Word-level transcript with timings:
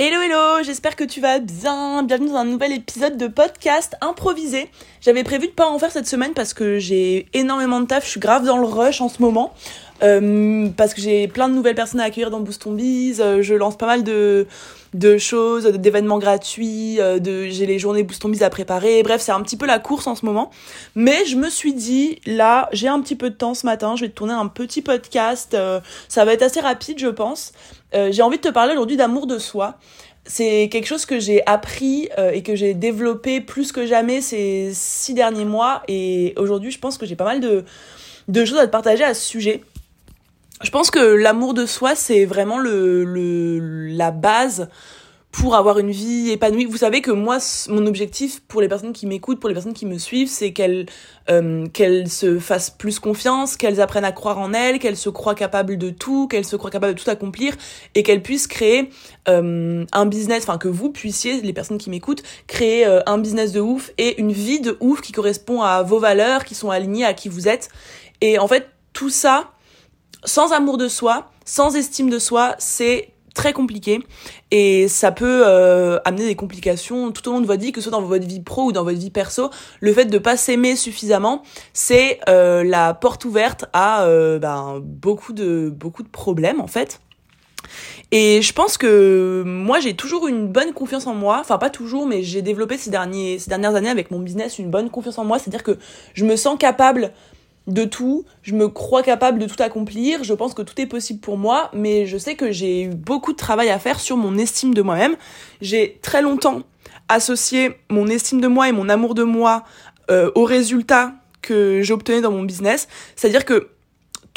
Hello 0.00 0.22
hello, 0.22 0.62
j'espère 0.62 0.94
que 0.94 1.02
tu 1.02 1.20
vas 1.20 1.40
bien. 1.40 2.04
Bienvenue 2.04 2.28
dans 2.28 2.36
un 2.36 2.44
nouvel 2.44 2.72
épisode 2.72 3.16
de 3.16 3.26
podcast 3.26 3.96
improvisé. 4.00 4.70
J'avais 5.00 5.24
prévu 5.24 5.48
de 5.48 5.52
pas 5.52 5.66
en 5.66 5.76
faire 5.80 5.90
cette 5.90 6.06
semaine 6.06 6.34
parce 6.34 6.54
que 6.54 6.78
j'ai 6.78 7.26
énormément 7.34 7.80
de 7.80 7.86
taf, 7.86 8.04
je 8.04 8.10
suis 8.10 8.20
grave 8.20 8.46
dans 8.46 8.58
le 8.58 8.66
rush 8.68 9.00
en 9.00 9.08
ce 9.08 9.20
moment. 9.20 9.52
Euh, 10.04 10.68
parce 10.76 10.94
que 10.94 11.00
j'ai 11.00 11.26
plein 11.26 11.48
de 11.48 11.54
nouvelles 11.54 11.74
personnes 11.74 11.98
à 11.98 12.04
accueillir 12.04 12.30
dans 12.30 12.38
Boost 12.38 12.68
Biz, 12.68 13.20
euh, 13.20 13.42
je 13.42 13.54
lance 13.54 13.76
pas 13.76 13.86
mal 13.86 14.04
de, 14.04 14.46
de 14.94 15.18
choses, 15.18 15.64
d'événements 15.64 16.20
gratuits, 16.20 17.00
euh, 17.00 17.18
de, 17.18 17.48
j'ai 17.48 17.66
les 17.66 17.80
journées 17.80 18.04
Boost 18.04 18.24
Biz 18.24 18.44
à 18.44 18.50
préparer, 18.50 19.02
bref 19.02 19.20
c'est 19.20 19.32
un 19.32 19.42
petit 19.42 19.56
peu 19.56 19.66
la 19.66 19.80
course 19.80 20.06
en 20.06 20.14
ce 20.14 20.24
moment. 20.24 20.52
Mais 20.94 21.24
je 21.26 21.34
me 21.34 21.50
suis 21.50 21.74
dit, 21.74 22.20
là 22.26 22.68
j'ai 22.70 22.86
un 22.86 23.00
petit 23.00 23.16
peu 23.16 23.30
de 23.30 23.34
temps 23.34 23.54
ce 23.54 23.66
matin, 23.66 23.96
je 23.96 24.02
vais 24.02 24.08
te 24.08 24.14
tourner 24.14 24.34
un 24.34 24.46
petit 24.46 24.82
podcast, 24.82 25.56
ça 26.08 26.24
va 26.24 26.32
être 26.32 26.42
assez 26.42 26.60
rapide 26.60 27.00
je 27.00 27.08
pense. 27.08 27.52
J'ai 27.92 28.22
envie 28.22 28.36
de 28.36 28.42
te 28.42 28.48
parler 28.48 28.72
aujourd'hui 28.72 28.96
d'amour 28.96 29.26
de 29.26 29.38
soi 29.38 29.78
c'est 30.30 30.68
quelque 30.70 30.86
chose 30.86 31.06
que 31.06 31.18
j'ai 31.18 31.42
appris 31.46 32.10
et 32.34 32.42
que 32.42 32.54
j'ai 32.54 32.74
développé 32.74 33.40
plus 33.40 33.72
que 33.72 33.86
jamais 33.86 34.20
ces 34.20 34.72
six 34.74 35.14
derniers 35.14 35.46
mois. 35.46 35.82
Et 35.88 36.34
aujourd'hui, 36.36 36.70
je 36.70 36.78
pense 36.78 36.98
que 36.98 37.06
j'ai 37.06 37.16
pas 37.16 37.24
mal 37.24 37.40
de, 37.40 38.44
choses 38.44 38.58
à 38.58 38.66
te 38.66 38.70
partager 38.70 39.04
à 39.04 39.14
ce 39.14 39.26
sujet 39.26 39.62
je 40.62 40.70
pense 40.70 40.90
que 40.90 40.98
l'amour 40.98 41.54
de 41.54 41.66
soi, 41.66 41.94
c'est 41.94 42.24
vraiment 42.24 42.58
le, 42.58 43.88
la 43.88 44.10
base 44.10 44.68
pour 45.38 45.54
avoir 45.54 45.78
une 45.78 45.92
vie 45.92 46.30
épanouie. 46.30 46.64
Vous 46.64 46.78
savez 46.78 47.00
que 47.00 47.12
moi, 47.12 47.38
mon 47.68 47.86
objectif 47.86 48.40
pour 48.40 48.60
les 48.60 48.68
personnes 48.68 48.92
qui 48.92 49.06
m'écoutent, 49.06 49.38
pour 49.38 49.48
les 49.48 49.54
personnes 49.54 49.72
qui 49.72 49.86
me 49.86 49.96
suivent, 49.96 50.28
c'est 50.28 50.52
qu'elles 50.52 50.86
euh, 51.30 51.66
qu'elles 51.68 52.08
se 52.08 52.40
fassent 52.40 52.70
plus 52.70 52.98
confiance, 52.98 53.56
qu'elles 53.56 53.80
apprennent 53.80 54.04
à 54.04 54.10
croire 54.10 54.38
en 54.38 54.52
elles, 54.52 54.80
qu'elles 54.80 54.96
se 54.96 55.08
croient 55.08 55.36
capables 55.36 55.78
de 55.78 55.90
tout, 55.90 56.26
qu'elles 56.26 56.44
se 56.44 56.56
croient 56.56 56.70
capables 56.70 56.94
de 56.94 57.00
tout 57.00 57.08
accomplir 57.08 57.54
et 57.94 58.02
qu'elles 58.02 58.22
puissent 58.22 58.48
créer 58.48 58.90
euh, 59.28 59.84
un 59.92 60.06
business, 60.06 60.42
enfin 60.42 60.58
que 60.58 60.68
vous 60.68 60.90
puissiez, 60.90 61.40
les 61.40 61.52
personnes 61.52 61.78
qui 61.78 61.90
m'écoutent, 61.90 62.24
créer 62.48 62.84
euh, 62.84 63.00
un 63.06 63.18
business 63.18 63.52
de 63.52 63.60
ouf 63.60 63.92
et 63.96 64.20
une 64.20 64.32
vie 64.32 64.60
de 64.60 64.76
ouf 64.80 65.00
qui 65.00 65.12
correspond 65.12 65.62
à 65.62 65.84
vos 65.84 66.00
valeurs, 66.00 66.44
qui 66.44 66.56
sont 66.56 66.70
alignées 66.70 67.04
à 67.04 67.14
qui 67.14 67.28
vous 67.28 67.46
êtes. 67.46 67.68
Et 68.20 68.40
en 68.40 68.48
fait, 68.48 68.66
tout 68.92 69.10
ça, 69.10 69.52
sans 70.24 70.52
amour 70.52 70.78
de 70.78 70.88
soi, 70.88 71.30
sans 71.44 71.76
estime 71.76 72.10
de 72.10 72.18
soi, 72.18 72.56
c'est 72.58 73.10
très 73.38 73.52
compliqué 73.52 74.00
et 74.50 74.88
ça 74.88 75.12
peut 75.12 75.44
euh, 75.46 76.00
amener 76.04 76.26
des 76.26 76.34
complications 76.34 77.12
tout 77.12 77.28
au 77.28 77.32
long 77.32 77.40
de 77.40 77.46
votre 77.46 77.62
vie, 77.62 77.70
que 77.70 77.80
ce 77.80 77.88
soit 77.88 77.96
dans 77.96 78.04
votre 78.04 78.26
vie 78.26 78.40
pro 78.40 78.64
ou 78.64 78.72
dans 78.72 78.82
votre 78.82 78.98
vie 78.98 79.10
perso. 79.10 79.50
Le 79.78 79.92
fait 79.92 80.06
de 80.06 80.18
pas 80.18 80.36
s'aimer 80.36 80.74
suffisamment, 80.74 81.44
c'est 81.72 82.18
euh, 82.28 82.64
la 82.64 82.94
porte 82.94 83.24
ouverte 83.24 83.66
à 83.72 84.02
euh, 84.02 84.40
ben, 84.40 84.80
beaucoup 84.82 85.32
de 85.32 85.70
beaucoup 85.70 86.02
de 86.02 86.08
problèmes 86.08 86.60
en 86.60 86.66
fait. 86.66 87.00
Et 88.10 88.42
je 88.42 88.52
pense 88.52 88.76
que 88.76 89.44
moi 89.46 89.78
j'ai 89.78 89.94
toujours 89.94 90.26
une 90.26 90.48
bonne 90.48 90.72
confiance 90.72 91.06
en 91.06 91.14
moi, 91.14 91.38
enfin 91.40 91.58
pas 91.58 91.70
toujours, 91.70 92.08
mais 92.08 92.24
j'ai 92.24 92.42
développé 92.42 92.76
ces 92.76 92.90
derniers 92.90 93.38
ces 93.38 93.50
dernières 93.50 93.76
années 93.76 93.90
avec 93.90 94.10
mon 94.10 94.18
business 94.18 94.58
une 94.58 94.70
bonne 94.70 94.90
confiance 94.90 95.18
en 95.18 95.24
moi, 95.24 95.38
c'est-à-dire 95.38 95.62
que 95.62 95.78
je 96.14 96.24
me 96.24 96.34
sens 96.34 96.58
capable 96.58 97.12
de 97.68 97.84
tout, 97.84 98.24
je 98.42 98.54
me 98.54 98.68
crois 98.68 99.02
capable 99.02 99.38
de 99.38 99.46
tout 99.46 99.62
accomplir, 99.62 100.24
je 100.24 100.34
pense 100.34 100.54
que 100.54 100.62
tout 100.62 100.80
est 100.80 100.86
possible 100.86 101.20
pour 101.20 101.36
moi, 101.36 101.70
mais 101.74 102.06
je 102.06 102.16
sais 102.18 102.34
que 102.34 102.50
j'ai 102.50 102.84
eu 102.84 102.88
beaucoup 102.88 103.32
de 103.32 103.36
travail 103.36 103.68
à 103.68 103.78
faire 103.78 104.00
sur 104.00 104.16
mon 104.16 104.36
estime 104.38 104.74
de 104.74 104.82
moi-même. 104.82 105.16
J'ai 105.60 105.98
très 106.02 106.22
longtemps 106.22 106.62
associé 107.08 107.76
mon 107.90 108.06
estime 108.08 108.40
de 108.40 108.48
moi 108.48 108.68
et 108.68 108.72
mon 108.72 108.88
amour 108.88 109.14
de 109.14 109.22
moi 109.22 109.64
euh, 110.10 110.30
aux 110.34 110.44
résultats 110.44 111.12
que 111.42 111.82
j'obtenais 111.82 112.20
dans 112.20 112.32
mon 112.32 112.42
business, 112.42 112.88
c'est-à-dire 113.16 113.44
que 113.44 113.68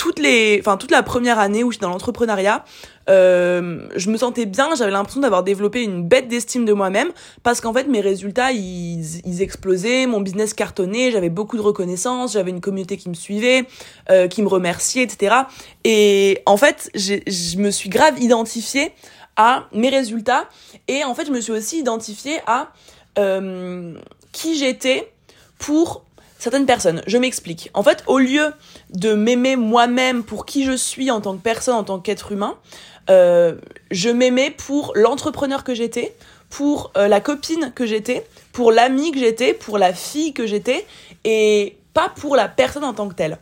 toutes 0.02 0.18
les, 0.18 0.58
enfin 0.60 0.78
toute 0.78 0.90
la 0.90 1.04
première 1.04 1.38
année 1.38 1.64
où 1.64 1.72
j'étais 1.72 1.84
dans 1.84 1.92
l'entrepreneuriat, 1.92 2.66
euh, 3.08 3.88
je 3.96 4.10
me 4.10 4.18
sentais 4.18 4.48
bien, 4.48 4.74
j'avais 4.74 4.90
l'impression 4.90 5.22
d'avoir 5.22 5.44
développé 5.44 5.84
une 5.84 6.04
bête 6.04 6.28
d'estime 6.28 6.66
de 6.66 6.74
moi-même 6.74 7.10
parce 7.44 7.62
qu'en 7.62 7.72
fait 7.72 7.84
mes 7.84 8.02
résultats 8.02 8.52
ils, 8.52 9.44
explosaient, 9.44 10.08
mon 10.08 10.20
business 10.20 10.56
cartonnait, 10.56 11.12
j'avais 11.12 11.30
beaucoup 11.30 11.56
de 11.56 11.62
reconnaissance, 11.62 12.34
j'avais 12.34 12.50
une 12.50 12.62
communauté 12.62 12.98
qui 12.98 13.10
me 13.10 13.14
suivait, 13.14 13.68
euh, 14.10 14.28
qui 14.28 14.42
me 14.42 14.48
remerciait, 14.48 15.04
etc. 15.04 15.36
Et 15.84 16.42
en 16.48 16.58
fait 16.58 16.90
je 16.96 17.58
me 17.60 17.70
suis 17.70 17.90
grave 17.90 18.20
identifiée 18.20 18.94
à 19.36 19.68
mes 19.72 19.90
résultats 19.90 20.50
et 20.88 21.04
en 21.04 21.14
fait 21.14 21.28
je 21.28 21.32
me 21.32 21.40
suis 21.40 21.52
aussi 21.52 21.78
identifiée 21.78 22.40
à 22.48 22.74
euh, 23.20 23.94
qui 24.32 24.58
j'étais 24.58 25.14
pour 25.60 26.06
certaines 26.42 26.66
personnes. 26.66 27.04
Je 27.06 27.18
m'explique. 27.20 27.70
En 27.76 27.84
fait, 27.84 28.04
au 28.08 28.18
lieu 28.18 28.52
de 28.92 29.14
m'aimer 29.14 29.56
moi-même 29.56 30.24
pour 30.24 30.46
qui 30.46 30.66
je 30.66 30.76
suis 30.76 31.12
en 31.12 31.22
tant 31.22 31.36
que 31.36 31.42
personne, 31.42 31.76
en 31.76 31.84
tant 31.84 32.00
qu'être 32.00 32.32
humain, 32.32 32.58
euh, 33.10 33.56
je 33.90 34.10
m'aimais 34.10 34.52
pour 34.52 34.94
l'entrepreneur 34.96 35.64
que 35.64 35.74
j'étais, 35.74 36.16
pour 36.50 36.92
euh, 36.98 37.08
la 37.08 37.22
copine 37.22 37.72
que 37.74 37.86
j'étais, 37.86 38.26
pour 38.52 38.72
l'amie 38.72 39.12
que 39.12 39.20
j'étais, 39.20 39.54
pour 39.54 39.78
la 39.78 39.94
fille 39.94 40.34
que 40.34 40.46
j'étais, 40.46 40.86
et 41.24 41.78
pas 41.94 42.10
pour 42.16 42.36
la 42.36 42.48
personne 42.48 42.84
en 42.84 42.94
tant 42.94 43.08
que 43.08 43.16
telle. 43.16 43.38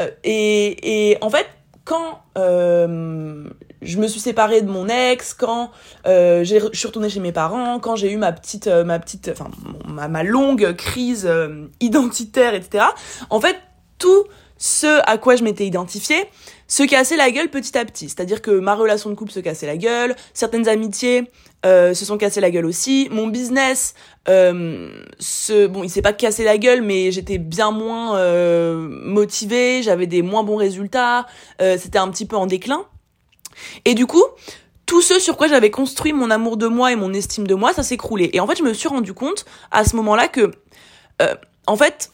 Euh, 0.00 0.10
et, 0.24 1.10
et 1.10 1.18
en 1.20 1.30
fait, 1.30 1.46
quand 1.84 2.20
je 2.36 3.98
me 3.98 4.06
suis 4.06 4.20
séparée 4.20 4.62
de 4.62 4.70
mon 4.70 4.88
ex, 4.88 5.34
quand 5.34 5.72
je 6.04 6.70
suis 6.72 6.86
retournée 6.86 7.10
chez 7.10 7.18
mes 7.18 7.32
parents, 7.32 7.80
quand 7.80 7.96
j'ai 7.96 8.12
eu 8.12 8.16
ma 8.16 8.30
petite, 8.30 8.68
ma 8.68 9.00
petite, 9.00 9.28
enfin 9.32 9.50
ma, 9.88 10.06
ma, 10.06 10.22
longue 10.22 10.74
crise 10.76 11.28
identitaire, 11.80 12.54
etc. 12.54 12.84
En 13.30 13.40
fait, 13.40 13.56
tout 13.98 14.24
ce 14.62 15.00
à 15.10 15.18
quoi 15.18 15.34
je 15.34 15.42
m'étais 15.42 15.66
identifiée 15.66 16.24
se 16.68 16.84
cassait 16.84 17.16
la 17.16 17.32
gueule 17.32 17.50
petit 17.50 17.76
à 17.76 17.84
petit. 17.84 18.08
C'est-à-dire 18.08 18.40
que 18.40 18.52
ma 18.52 18.76
relation 18.76 19.10
de 19.10 19.16
couple 19.16 19.32
se 19.32 19.40
cassait 19.40 19.66
la 19.66 19.76
gueule, 19.76 20.14
certaines 20.34 20.68
amitiés 20.68 21.32
euh, 21.66 21.94
se 21.94 22.04
sont 22.04 22.16
cassées 22.16 22.40
la 22.40 22.52
gueule 22.52 22.66
aussi, 22.66 23.08
mon 23.10 23.26
business, 23.26 23.94
euh, 24.28 25.02
se, 25.18 25.66
bon, 25.66 25.82
il 25.82 25.90
s'est 25.90 26.00
pas 26.00 26.12
cassé 26.12 26.44
la 26.44 26.58
gueule, 26.58 26.80
mais 26.82 27.10
j'étais 27.10 27.38
bien 27.38 27.72
moins 27.72 28.16
euh, 28.18 28.76
motivée, 29.04 29.82
j'avais 29.82 30.06
des 30.06 30.22
moins 30.22 30.44
bons 30.44 30.56
résultats, 30.56 31.26
c'était 31.58 31.98
un 31.98 32.08
petit 32.08 32.26
peu 32.26 32.36
en 32.36 32.46
déclin. 32.46 32.84
Et 33.84 33.94
du 33.94 34.06
coup, 34.06 34.24
tout 34.86 35.02
ce 35.02 35.18
sur 35.18 35.36
quoi 35.36 35.48
j'avais 35.48 35.72
construit 35.72 36.12
mon 36.12 36.30
amour 36.30 36.56
de 36.56 36.68
moi 36.68 36.92
et 36.92 36.96
mon 36.96 37.12
estime 37.12 37.48
de 37.48 37.56
moi, 37.56 37.72
ça 37.72 37.82
s'écroulait. 37.82 38.30
Et 38.32 38.38
en 38.38 38.46
fait, 38.46 38.58
je 38.58 38.62
me 38.62 38.72
suis 38.72 38.88
rendu 38.88 39.12
compte 39.12 39.44
à 39.72 39.84
ce 39.84 39.96
moment-là 39.96 40.28
que, 40.28 40.52
en 41.66 41.76
fait, 41.76 42.12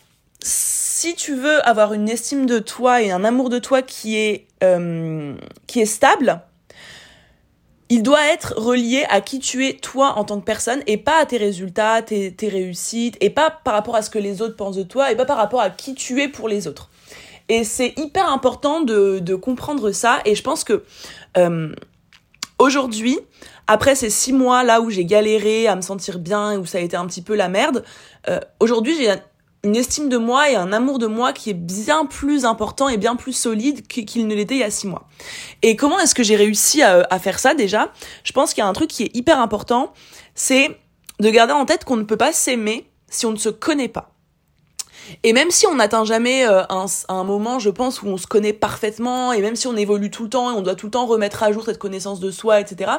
si 1.00 1.14
tu 1.14 1.36
veux 1.36 1.64
avoir 1.64 1.92
une 1.92 2.08
estime 2.08 2.44
de 2.44 2.58
toi 2.58 3.02
et 3.02 3.12
un 3.12 3.22
amour 3.22 3.50
de 3.50 3.60
toi 3.60 3.82
qui 3.82 4.16
est, 4.16 4.48
euh, 4.64 5.36
qui 5.68 5.78
est 5.78 5.86
stable, 5.86 6.40
il 7.88 8.02
doit 8.02 8.26
être 8.26 8.54
relié 8.56 9.04
à 9.08 9.20
qui 9.20 9.38
tu 9.38 9.64
es 9.64 9.74
toi 9.74 10.14
en 10.16 10.24
tant 10.24 10.40
que 10.40 10.44
personne 10.44 10.82
et 10.88 10.96
pas 10.96 11.20
à 11.20 11.26
tes 11.26 11.36
résultats, 11.36 12.02
tes, 12.02 12.34
tes 12.34 12.48
réussites 12.48 13.16
et 13.20 13.30
pas 13.30 13.48
par 13.48 13.74
rapport 13.74 13.94
à 13.94 14.02
ce 14.02 14.10
que 14.10 14.18
les 14.18 14.42
autres 14.42 14.56
pensent 14.56 14.74
de 14.74 14.82
toi 14.82 15.12
et 15.12 15.14
pas 15.14 15.24
par 15.24 15.36
rapport 15.36 15.60
à 15.60 15.70
qui 15.70 15.94
tu 15.94 16.20
es 16.20 16.26
pour 16.26 16.48
les 16.48 16.66
autres. 16.66 16.90
Et 17.48 17.62
c'est 17.62 17.94
hyper 17.96 18.28
important 18.28 18.80
de, 18.80 19.20
de, 19.20 19.36
comprendre 19.36 19.92
ça 19.92 20.18
et 20.24 20.34
je 20.34 20.42
pense 20.42 20.64
que 20.64 20.82
euh, 21.36 21.72
aujourd'hui, 22.58 23.20
après 23.68 23.94
ces 23.94 24.10
six 24.10 24.32
mois 24.32 24.64
là 24.64 24.80
où 24.80 24.90
j'ai 24.90 25.04
galéré 25.04 25.68
à 25.68 25.76
me 25.76 25.80
sentir 25.80 26.18
bien 26.18 26.58
où 26.58 26.66
ça 26.66 26.78
a 26.78 26.80
été 26.80 26.96
un 26.96 27.06
petit 27.06 27.22
peu 27.22 27.36
la 27.36 27.48
merde, 27.48 27.84
euh, 28.28 28.40
aujourd'hui 28.58 28.96
j'ai 28.96 29.14
une 29.64 29.76
estime 29.76 30.08
de 30.08 30.16
moi 30.16 30.50
et 30.50 30.56
un 30.56 30.72
amour 30.72 30.98
de 30.98 31.06
moi 31.06 31.32
qui 31.32 31.50
est 31.50 31.54
bien 31.54 32.06
plus 32.06 32.44
important 32.44 32.88
et 32.88 32.96
bien 32.96 33.16
plus 33.16 33.32
solide 33.32 33.86
qu'il 33.86 34.26
ne 34.26 34.34
l'était 34.34 34.54
il 34.54 34.60
y 34.60 34.64
a 34.64 34.70
six 34.70 34.86
mois. 34.86 35.08
Et 35.62 35.76
comment 35.76 35.98
est-ce 35.98 36.14
que 36.14 36.22
j'ai 36.22 36.36
réussi 36.36 36.82
à, 36.82 37.06
à, 37.10 37.18
faire 37.18 37.38
ça 37.38 37.54
déjà? 37.54 37.92
Je 38.22 38.32
pense 38.32 38.54
qu'il 38.54 38.62
y 38.62 38.64
a 38.64 38.68
un 38.68 38.72
truc 38.72 38.88
qui 38.88 39.04
est 39.04 39.16
hyper 39.16 39.40
important, 39.40 39.92
c'est 40.34 40.78
de 41.20 41.30
garder 41.30 41.52
en 41.52 41.64
tête 41.64 41.84
qu'on 41.84 41.96
ne 41.96 42.04
peut 42.04 42.16
pas 42.16 42.32
s'aimer 42.32 42.88
si 43.08 43.26
on 43.26 43.32
ne 43.32 43.36
se 43.36 43.48
connaît 43.48 43.88
pas. 43.88 44.12
Et 45.22 45.32
même 45.32 45.50
si 45.50 45.66
on 45.66 45.76
n'atteint 45.76 46.04
jamais 46.04 46.46
euh, 46.46 46.62
un, 47.08 47.24
moment, 47.24 47.58
je 47.58 47.70
pense, 47.70 48.02
où 48.02 48.06
on 48.06 48.16
se 48.16 48.26
connaît 48.26 48.52
parfaitement, 48.52 49.32
et 49.32 49.40
même 49.40 49.56
si 49.56 49.66
on 49.66 49.76
évolue 49.76 50.10
tout 50.10 50.24
le 50.24 50.28
temps 50.28 50.50
et 50.50 50.54
on 50.54 50.62
doit 50.62 50.74
tout 50.74 50.86
le 50.86 50.90
temps 50.90 51.06
remettre 51.06 51.42
à 51.42 51.52
jour 51.52 51.64
cette 51.64 51.78
connaissance 51.78 52.20
de 52.20 52.30
soi, 52.30 52.60
etc., 52.60 52.92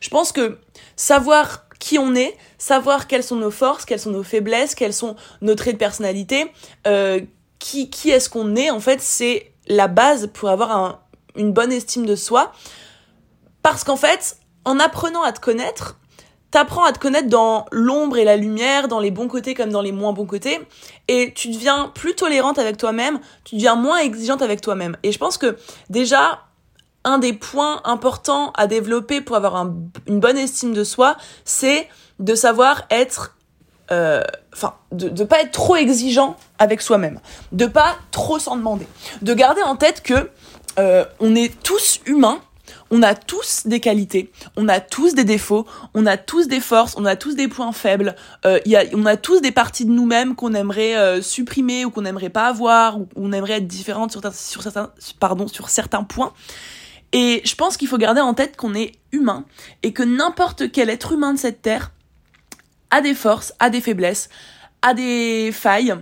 je 0.00 0.08
pense 0.10 0.32
que 0.32 0.58
savoir 0.96 1.65
qui 1.78 1.98
on 1.98 2.14
est, 2.14 2.36
savoir 2.58 3.06
quelles 3.06 3.22
sont 3.22 3.36
nos 3.36 3.50
forces, 3.50 3.84
quelles 3.84 4.00
sont 4.00 4.10
nos 4.10 4.22
faiblesses, 4.22 4.74
quels 4.74 4.92
sont 4.92 5.16
nos 5.40 5.54
traits 5.54 5.74
de 5.74 5.78
personnalité, 5.78 6.50
euh, 6.86 7.20
qui, 7.58 7.90
qui 7.90 8.10
est-ce 8.10 8.28
qu'on 8.30 8.56
est, 8.56 8.70
en 8.70 8.80
fait, 8.80 9.00
c'est 9.00 9.52
la 9.66 9.88
base 9.88 10.28
pour 10.32 10.48
avoir 10.48 10.70
un, 10.72 11.00
une 11.36 11.52
bonne 11.52 11.72
estime 11.72 12.06
de 12.06 12.16
soi. 12.16 12.52
Parce 13.62 13.84
qu'en 13.84 13.96
fait, 13.96 14.38
en 14.64 14.78
apprenant 14.78 15.22
à 15.22 15.32
te 15.32 15.40
connaître, 15.40 15.98
t'apprends 16.50 16.84
à 16.84 16.92
te 16.92 16.98
connaître 16.98 17.28
dans 17.28 17.66
l'ombre 17.72 18.18
et 18.18 18.24
la 18.24 18.36
lumière, 18.36 18.88
dans 18.88 19.00
les 19.00 19.10
bons 19.10 19.28
côtés 19.28 19.54
comme 19.54 19.70
dans 19.70 19.82
les 19.82 19.92
moins 19.92 20.12
bons 20.12 20.26
côtés, 20.26 20.60
et 21.08 21.32
tu 21.34 21.50
deviens 21.50 21.90
plus 21.94 22.14
tolérante 22.14 22.58
avec 22.58 22.76
toi-même, 22.76 23.20
tu 23.44 23.56
deviens 23.56 23.74
moins 23.74 23.98
exigeante 23.98 24.42
avec 24.42 24.60
toi-même. 24.60 24.96
Et 25.02 25.12
je 25.12 25.18
pense 25.18 25.38
que 25.38 25.56
déjà, 25.90 26.42
un 27.06 27.18
des 27.18 27.32
points 27.32 27.80
importants 27.84 28.52
à 28.56 28.66
développer 28.66 29.20
pour 29.22 29.36
avoir 29.36 29.56
un, 29.56 29.74
une 30.06 30.20
bonne 30.20 30.36
estime 30.36 30.74
de 30.74 30.84
soi, 30.84 31.16
c'est 31.44 31.88
de 32.18 32.34
savoir 32.34 32.82
être 32.90 33.36
euh, 33.92 34.22
enfin 34.52 34.74
de 34.90 35.08
ne 35.08 35.24
pas 35.24 35.40
être 35.42 35.52
trop 35.52 35.76
exigeant 35.76 36.36
avec 36.58 36.82
soi-même, 36.82 37.20
de 37.52 37.66
pas 37.66 37.96
trop 38.10 38.38
s'en 38.38 38.56
demander, 38.56 38.86
de 39.22 39.32
garder 39.32 39.62
en 39.62 39.76
tête 39.76 40.02
que 40.02 40.30
euh, 40.78 41.04
on 41.20 41.36
est 41.36 41.62
tous 41.62 42.00
humains, 42.04 42.40
on 42.90 43.02
a 43.02 43.14
tous 43.14 43.66
des 43.66 43.80
qualités, 43.80 44.30
on 44.56 44.68
a 44.68 44.80
tous 44.80 45.14
des 45.14 45.24
défauts, 45.24 45.66
on 45.94 46.06
a 46.06 46.16
tous 46.16 46.48
des 46.48 46.60
forces, 46.60 46.94
on 46.96 47.04
a 47.04 47.16
tous 47.16 47.36
des 47.36 47.48
points 47.48 47.72
faibles, 47.72 48.16
euh, 48.44 48.58
y 48.66 48.76
a, 48.76 48.84
on 48.94 49.06
a 49.06 49.16
tous 49.16 49.40
des 49.40 49.52
parties 49.52 49.84
de 49.84 49.90
nous-mêmes 49.90 50.34
qu'on 50.34 50.54
aimerait 50.54 50.96
euh, 50.96 51.22
supprimer 51.22 51.84
ou 51.84 51.90
qu'on 51.90 52.04
aimerait 52.04 52.30
pas 52.30 52.46
avoir, 52.46 52.98
ou 52.98 53.08
on 53.16 53.32
aimerait 53.32 53.58
être 53.58 53.66
différente 53.66 54.12
sur, 54.12 54.62
certains, 54.62 54.90
pardon, 55.20 55.48
sur 55.48 55.68
certains 55.68 56.02
points. 56.02 56.32
Et 57.18 57.40
je 57.46 57.54
pense 57.54 57.78
qu'il 57.78 57.88
faut 57.88 57.96
garder 57.96 58.20
en 58.20 58.34
tête 58.34 58.58
qu'on 58.58 58.74
est 58.74 58.92
humain 59.10 59.46
et 59.82 59.94
que 59.94 60.02
n'importe 60.02 60.70
quel 60.70 60.90
être 60.90 61.12
humain 61.12 61.32
de 61.32 61.38
cette 61.38 61.62
terre 61.62 61.92
a 62.90 63.00
des 63.00 63.14
forces, 63.14 63.54
a 63.58 63.70
des 63.70 63.80
faiblesses, 63.80 64.28
a 64.82 64.92
des 64.92 65.50
failles. 65.50 65.94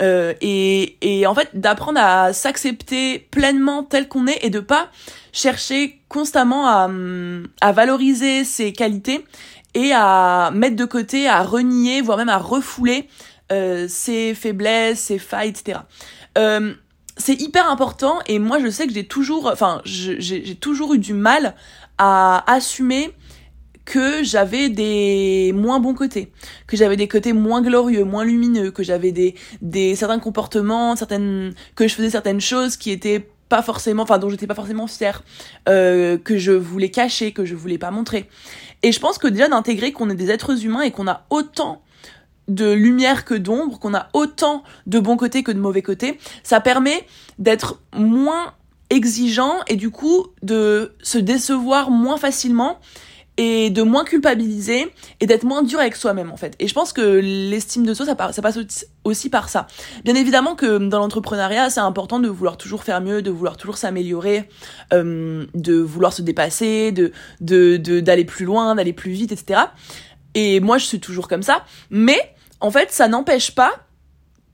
Euh, 0.00 0.32
et, 0.40 0.96
et 1.02 1.26
en 1.26 1.34
fait 1.34 1.50
d'apprendre 1.54 2.00
à 2.00 2.32
s'accepter 2.32 3.18
pleinement 3.18 3.82
tel 3.82 4.08
qu'on 4.08 4.28
est 4.28 4.38
et 4.42 4.48
de 4.48 4.60
pas 4.60 4.88
chercher 5.32 6.00
constamment 6.08 6.68
à, 6.68 7.72
valoriser 7.72 8.44
ses 8.44 8.72
qualités 8.72 9.26
et 9.74 9.92
à 9.92 10.52
mettre 10.54 10.76
de 10.76 10.84
côté, 10.84 11.28
à 11.28 11.42
renier, 11.42 12.00
voire 12.00 12.16
même 12.16 12.28
à 12.28 12.38
refouler 12.38 13.08
euh, 13.50 13.88
ses 13.88 14.34
faiblesses, 14.36 15.00
ses 15.00 15.18
failles, 15.18 15.48
etc. 15.48 15.80
c'est 17.20 17.40
hyper 17.40 17.70
important 17.70 18.18
et 18.26 18.38
moi 18.38 18.58
je 18.58 18.68
sais 18.68 18.86
que 18.86 18.92
j'ai 18.92 19.06
toujours, 19.06 19.46
enfin 19.52 19.80
j'ai 19.84 20.54
toujours 20.56 20.94
eu 20.94 20.98
du 20.98 21.14
mal 21.14 21.54
à 21.98 22.50
assumer 22.52 23.12
que 23.84 24.22
j'avais 24.22 24.68
des 24.68 25.52
moins 25.54 25.80
bons 25.80 25.94
côtés, 25.94 26.32
que 26.66 26.76
j'avais 26.76 26.96
des 26.96 27.08
côtés 27.08 27.32
moins 27.32 27.62
glorieux, 27.62 28.04
moins 28.04 28.24
lumineux, 28.24 28.70
que 28.70 28.82
j'avais 28.82 29.12
des, 29.12 29.34
des 29.62 29.94
certains 29.96 30.18
comportements, 30.18 30.96
certaines 30.96 31.54
que 31.74 31.88
je 31.88 31.94
faisais 31.94 32.10
certaines 32.10 32.40
choses 32.40 32.76
qui 32.76 32.90
étaient 32.90 33.28
pas 33.48 33.62
forcément, 33.62 34.04
enfin 34.04 34.18
dont 34.18 34.30
j'étais 34.30 34.46
pas 34.46 34.54
forcément 34.54 34.86
fière, 34.86 35.22
euh, 35.68 36.16
que 36.16 36.38
je 36.38 36.52
voulais 36.52 36.90
cacher, 36.90 37.32
que 37.32 37.44
je 37.44 37.54
voulais 37.54 37.78
pas 37.78 37.90
montrer. 37.90 38.28
Et 38.82 38.92
je 38.92 39.00
pense 39.00 39.18
que 39.18 39.26
déjà 39.26 39.48
d'intégrer 39.48 39.92
qu'on 39.92 40.08
est 40.08 40.14
des 40.14 40.30
êtres 40.30 40.64
humains 40.64 40.82
et 40.82 40.92
qu'on 40.92 41.08
a 41.08 41.26
autant 41.30 41.82
de 42.54 42.72
lumière 42.72 43.24
que 43.24 43.34
d'ombre, 43.34 43.78
qu'on 43.78 43.94
a 43.94 44.08
autant 44.12 44.62
de 44.86 44.98
bons 44.98 45.16
côtés 45.16 45.42
que 45.42 45.52
de 45.52 45.60
mauvais 45.60 45.82
côtés, 45.82 46.18
ça 46.42 46.60
permet 46.60 47.06
d'être 47.38 47.80
moins 47.96 48.54
exigeant 48.90 49.60
et 49.68 49.76
du 49.76 49.90
coup 49.90 50.26
de 50.42 50.92
se 51.02 51.18
décevoir 51.18 51.90
moins 51.90 52.16
facilement 52.16 52.78
et 53.36 53.70
de 53.70 53.82
moins 53.82 54.04
culpabiliser 54.04 54.92
et 55.20 55.26
d'être 55.26 55.44
moins 55.44 55.62
dur 55.62 55.78
avec 55.78 55.96
soi-même 55.96 56.30
en 56.30 56.36
fait. 56.36 56.54
Et 56.58 56.68
je 56.68 56.74
pense 56.74 56.92
que 56.92 57.00
l'estime 57.00 57.86
de 57.86 57.94
soi, 57.94 58.04
ça, 58.04 58.14
passe 58.14 58.58
aussi 59.04 59.30
par 59.30 59.48
ça. 59.48 59.66
Bien 60.04 60.14
évidemment 60.14 60.56
que 60.56 60.76
dans 60.76 60.98
l'entrepreneuriat, 60.98 61.70
c'est 61.70 61.80
important 61.80 62.18
de 62.18 62.28
vouloir 62.28 62.58
toujours 62.58 62.82
faire 62.82 63.00
mieux, 63.00 63.22
de 63.22 63.30
vouloir 63.30 63.56
toujours 63.56 63.78
s'améliorer, 63.78 64.48
euh, 64.92 65.46
de 65.54 65.74
vouloir 65.78 66.12
se 66.12 66.20
dépasser, 66.20 66.92
de 66.92 67.12
d'aller 68.00 68.24
plus 68.24 68.44
loin, 68.44 68.74
d'aller 68.74 68.92
plus 68.92 69.12
vite, 69.12 69.32
etc. 69.32 69.60
Et 70.34 70.60
moi, 70.60 70.78
je 70.78 70.84
suis 70.84 71.00
toujours 71.00 71.28
comme 71.28 71.42
ça. 71.42 71.64
Mais 71.90 72.34
en 72.60 72.70
fait, 72.70 72.92
ça 72.92 73.08
n'empêche 73.08 73.54
pas 73.54 73.72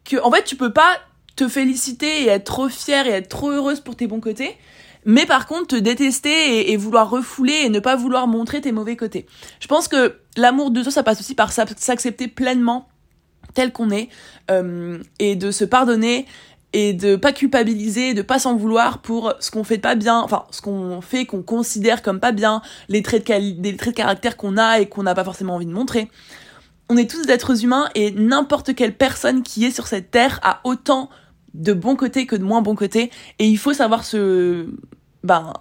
que, 0.05 0.17
en 0.23 0.31
fait, 0.31 0.45
tu 0.45 0.57
peux 0.57 0.73
pas 0.73 0.99
te 1.35 1.49
féliciter 1.49 2.23
et 2.23 2.29
être 2.29 2.45
trop 2.45 2.69
fière 2.69 3.07
et 3.07 3.11
être 3.11 3.29
trop 3.29 3.51
heureuse 3.51 3.81
pour 3.81 3.97
tes 3.97 4.07
bons 4.07 4.21
côtés 4.21 4.57
mais 5.07 5.25
par 5.25 5.47
contre 5.47 5.69
te 5.69 5.77
détester 5.77 6.71
et, 6.73 6.77
vouloir 6.77 7.09
refouler 7.09 7.63
et 7.65 7.69
ne 7.71 7.79
pas 7.79 7.97
vouloir 7.97 8.27
montrer 8.27 8.61
tes 8.61 8.73
mauvais 8.73 8.97
côtés. 8.97 9.27
Je 9.61 9.69
pense 9.69 9.89
que 9.89 10.17
l'amour 10.37 10.73
de 10.73 10.83
soi, 10.83 10.91
ça 10.91 11.03
passe 11.05 11.21
aussi 11.21 11.35
par 11.35 11.53
s'accepter 11.53 12.27
pleinement 12.27 12.89
tel 13.55 13.73
qu'on 13.73 13.91
est 13.91 14.09
euh, 14.51 14.99
et 15.21 15.37
de 15.37 15.53
se 15.53 15.65
pardonner 15.65 16.27
et 16.73 16.93
de 16.93 17.15
pas 17.15 17.33
culpabiliser, 17.33 18.15
de 18.15 18.23
pas 18.23 18.41
s'en 18.41 18.57
vouloir 18.57 18.99
pour 18.99 19.33
ce 19.39 19.53
qu'on 19.53 19.63
fait 19.63 19.79
pas 19.79 19.95
bien, 19.95 20.19
enfin 20.19 20.45
ce 20.51 20.61
qu'on 20.61 21.01
fait 21.01 21.25
qu'on 21.25 21.43
considère 21.43 22.03
comme 22.03 22.19
pas 22.19 22.33
bien, 22.33 22.61
les 22.89 23.01
traits 23.03 23.25
de, 23.29 23.61
des 23.61 23.77
traits 23.77 23.95
de 23.95 23.97
caractère 23.97 24.37
qu'on 24.37 24.57
a 24.57 24.81
et 24.81 24.89
qu'on 24.89 25.05
n'a 25.05 25.15
pas 25.15 25.25
forcément 25.25 25.55
envie 25.55 25.67
de 25.67 25.73
montrer. 25.73 26.11
On 26.89 26.97
est 26.97 27.11
tous 27.11 27.27
des 27.27 27.33
êtres 27.33 27.65
humains 27.65 27.89
et 27.95 28.13
n'importe 28.13 28.75
quelle 28.75 28.97
personne 28.97 29.43
qui 29.43 29.65
est 29.65 29.71
sur 29.71 29.87
cette 29.87 30.11
terre 30.11 30.39
a 30.43 30.61
autant 30.65 31.11
de 31.55 31.73
bons 31.73 31.97
côtés 31.97 32.27
que 32.27 32.37
de 32.37 32.45
moins 32.45 32.63
bons 32.63 32.77
côtés. 32.77 33.11
Et 33.39 33.47
il 33.47 33.59
faut 33.59 33.73
savoir 33.73 34.05
se 34.05 34.69
ben 35.25 35.53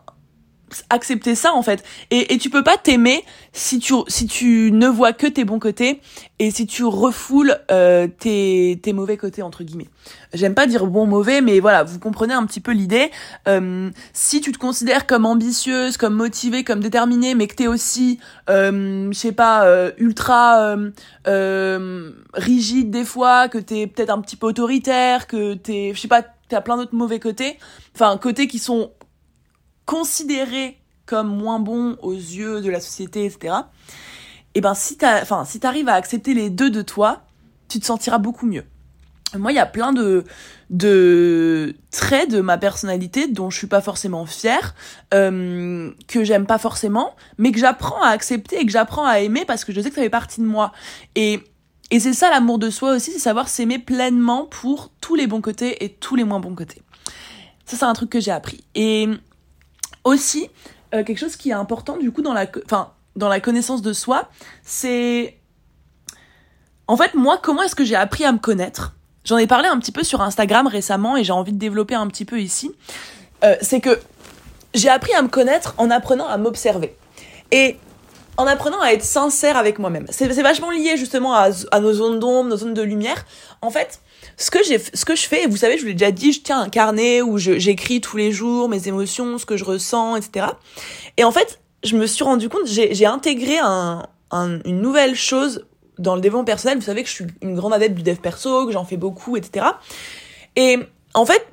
accepter 0.90 1.36
ça 1.36 1.54
en 1.54 1.62
fait. 1.62 1.84
Et, 2.12 2.34
et 2.34 2.38
tu 2.38 2.50
peux 2.50 2.64
pas 2.64 2.78
t'aimer 2.78 3.24
si 3.54 3.80
tu 3.80 4.72
ne 4.72 4.88
vois 4.88 5.14
que 5.14 5.28
tes 5.28 5.46
bons 5.46 5.60
côtés 5.60 6.02
et 6.40 6.52
si 6.52 6.68
tu 6.68 6.84
refoules 6.84 7.58
euh, 7.72 8.08
tes 8.08 8.80
tes 8.82 8.94
mauvais 8.94 9.18
côtés 9.18 9.42
entre 9.42 9.64
guillemets. 9.64 9.88
J'aime 10.34 10.54
pas 10.54 10.68
dire 10.68 10.86
bon 10.88 11.06
mauvais 11.06 11.42
mais 11.42 11.60
voilà 11.60 11.84
vous 11.84 12.00
comprenez 12.00 12.34
un 12.34 12.46
petit 12.46 12.60
peu 12.60 12.72
l'idée. 12.72 13.12
Euh, 13.48 13.90
si 14.14 14.42
tu 14.42 14.52
te 14.52 14.58
considères 14.58 15.08
comme 15.08 15.26
ambitieuse 15.26 15.98
comme 15.98 16.16
motivée 16.16 16.64
comme 16.64 16.82
déterminée 16.82 17.36
mais 17.36 17.48
que 17.48 17.56
t'es 17.56 17.68
aussi 17.68 18.20
euh, 18.50 19.10
je 19.12 19.18
sais 19.18 19.32
pas 19.32 19.66
ultra 19.98 20.76
rigide 22.34 22.90
des 22.90 23.06
fois 23.06 23.48
que 23.48 23.58
t'es 23.58 23.88
peut-être 23.88 24.10
un 24.10 24.22
petit 24.22 24.36
peu 24.36 24.48
autoritaire 24.48 25.28
que 25.28 25.54
t'es 25.54 25.92
je 25.94 26.00
sais 26.02 26.08
pas 26.08 26.24
t'as 26.50 26.62
plein 26.62 26.78
d'autres 26.78 26.96
mauvais 26.96 27.20
côtés 27.20 27.58
enfin 27.96 28.18
côtés 28.18 28.48
qui 28.48 28.60
sont 28.60 28.92
considéré 29.86 30.80
comme 31.06 31.28
moins 31.28 31.60
bon 31.60 31.98
aux 32.02 32.14
yeux 32.14 32.62
de 32.62 32.70
la 32.70 32.80
société, 32.80 33.26
etc. 33.26 33.56
Et 34.54 34.60
eh 34.60 34.62
ben 34.62 34.74
si 34.74 34.98
t'as, 34.98 35.22
enfin 35.22 35.46
si 35.46 35.60
t'arrives 35.60 35.90
à 35.90 35.94
accepter 35.94 36.34
les 36.34 36.50
deux 36.50 36.70
de 36.70 36.82
toi, 36.82 37.24
tu 37.68 37.80
te 37.80 37.86
sentiras 37.86 38.18
beaucoup 38.18 38.46
mieux. 38.46 38.64
Moi, 39.38 39.52
il 39.52 39.56
y 39.56 39.60
a 39.60 39.66
plein 39.66 39.92
de 39.92 40.24
de 40.70 41.76
traits 41.92 42.32
de 42.32 42.42
ma 42.42 42.58
personnalité 42.58 43.28
dont 43.28 43.50
je 43.50 43.58
suis 43.58 43.68
pas 43.68 43.82
forcément 43.82 44.26
fière, 44.26 44.74
euh, 45.14 45.92
que 46.08 46.24
j'aime 46.24 46.48
pas 46.48 46.58
forcément, 46.58 47.16
mais 47.38 47.52
que 47.52 47.60
j'apprends 47.60 48.02
à 48.02 48.08
accepter 48.08 48.62
et 48.62 48.66
que 48.66 48.72
j'apprends 48.72 49.06
à 49.06 49.20
aimer 49.20 49.46
parce 49.46 49.66
que 49.66 49.74
je 49.74 49.82
sais 49.82 49.90
que 49.90 49.96
ça 49.96 50.02
fait 50.02 50.10
partie 50.10 50.42
de 50.42 50.46
moi. 50.46 50.72
Et 51.16 51.44
et 51.92 52.00
c'est 52.00 52.14
ça 52.14 52.30
l'amour 52.32 52.58
de 52.58 52.70
soi 52.70 52.96
aussi, 52.96 53.12
c'est 53.12 53.20
savoir 53.20 53.48
s'aimer 53.48 53.78
pleinement 53.78 54.46
pour 54.46 54.92
tous 55.02 55.16
les 55.16 55.28
bons 55.28 55.42
côtés 55.42 55.84
et 55.84 55.90
tous 55.90 56.16
les 56.16 56.24
moins 56.24 56.40
bons 56.40 56.56
côtés. 56.56 56.82
Ça, 57.66 57.78
c'est 57.78 57.86
un 57.86 57.94
truc 57.94 58.10
que 58.10 58.20
j'ai 58.20 58.32
appris. 58.32 58.64
Et 58.74 59.08
aussi, 60.06 60.50
euh, 60.94 61.04
quelque 61.04 61.20
chose 61.20 61.36
qui 61.36 61.50
est 61.50 61.54
important 61.54 61.98
du 61.98 62.12
coup 62.12 62.22
dans 62.22 62.34
la, 62.34 62.46
enfin, 62.66 62.94
dans 63.18 63.28
la 63.28 63.42
connaissance 63.42 63.82
de 63.82 63.92
soi, 63.92 64.30
c'est... 64.64 65.38
En 66.88 66.96
fait, 66.96 67.16
moi, 67.16 67.40
comment 67.42 67.64
est-ce 67.64 67.76
que 67.76 67.84
j'ai 67.84 67.96
appris 67.96 68.24
à 68.24 68.32
me 68.32 68.38
connaître? 68.38 68.94
J'en 69.26 69.38
ai 69.38 69.48
parlé 69.48 69.68
un 69.68 69.80
petit 69.80 69.92
peu 69.92 70.04
sur 70.04 70.22
Instagram 70.22 70.68
récemment 70.68 71.18
et 71.18 71.24
j'ai 71.24 71.34
envie 71.34 71.52
de 71.52 71.58
développer 71.58 71.96
un 71.96 72.08
petit 72.08 72.26
peu 72.26 72.40
ici. 72.40 72.72
Euh, 73.44 73.56
c'est 73.60 73.82
que 73.82 74.00
j'ai 74.76 74.90
appris 74.90 75.14
à 75.14 75.22
me 75.24 75.28
connaître 75.28 75.74
en 75.78 75.90
apprenant 75.90 76.28
à 76.28 76.38
m'observer. 76.38 76.96
Et 77.52 77.78
en 78.38 78.46
apprenant 78.46 78.82
à 78.82 78.90
être 78.90 79.04
sincère 79.04 79.58
avec 79.58 79.80
moi-même. 79.80 80.06
C'est 80.10 80.28
vachement 80.28 80.70
lié 80.70 80.96
justement 80.98 81.34
à, 81.34 81.50
à 81.72 81.80
nos 81.80 81.94
zones 81.94 82.20
d'ombre, 82.20 82.50
nos 82.50 82.58
zones 82.58 82.74
de 82.74 82.82
lumière. 82.82 83.26
En 83.62 83.72
fait, 83.72 84.02
ce 84.38 84.52
que 84.52 84.60
j'ai 84.64 84.80
ce 84.80 85.06
que 85.06 85.16
je 85.16 85.28
fais 85.28 85.48
vous 85.48 85.58
savez 85.58 85.78
je 85.78 85.82
vous 85.82 85.88
l'ai 85.88 85.94
déjà 85.94 86.12
dit 86.12 86.34
je 86.34 86.42
tiens 86.42 86.62
un 86.62 86.70
carnet 86.70 87.22
où 87.22 87.38
j'écris 87.38 88.02
tous 88.02 88.18
les 88.18 88.32
jours 88.32 88.70
mes 88.70 88.88
émotions 88.88 89.38
ce 89.38 89.46
que 89.46 89.58
je 89.58 89.64
ressens 89.64 90.16
etc 90.16 90.48
et 91.18 91.24
en 91.24 91.32
fait 91.32 91.60
je 91.84 91.96
me 91.96 92.06
suis 92.08 92.24
rendu 92.24 92.50
compte 92.50 92.68
j'ai 92.68 93.06
intégré 93.06 93.58
un, 93.60 94.08
une 94.32 94.82
nouvelle 94.82 95.16
chose 95.16 95.66
dans 95.98 96.16
le 96.16 96.22
développement 96.22 96.44
personnel. 96.44 96.78
Vous 96.78 96.84
savez 96.84 97.04
que 97.04 97.10
je 97.10 97.14
suis 97.14 97.26
une 97.42 97.56
grande 97.56 97.74
adepte 97.74 97.96
du 97.96 98.04
dev 98.04 98.18
perso 98.18 98.66
que 98.66 98.74
j'en 98.74 98.84
fais 98.84 98.98
beaucoup 98.98 99.38
etc 99.38 99.68
et 100.56 100.80
en 101.14 101.26
fait 101.26 101.48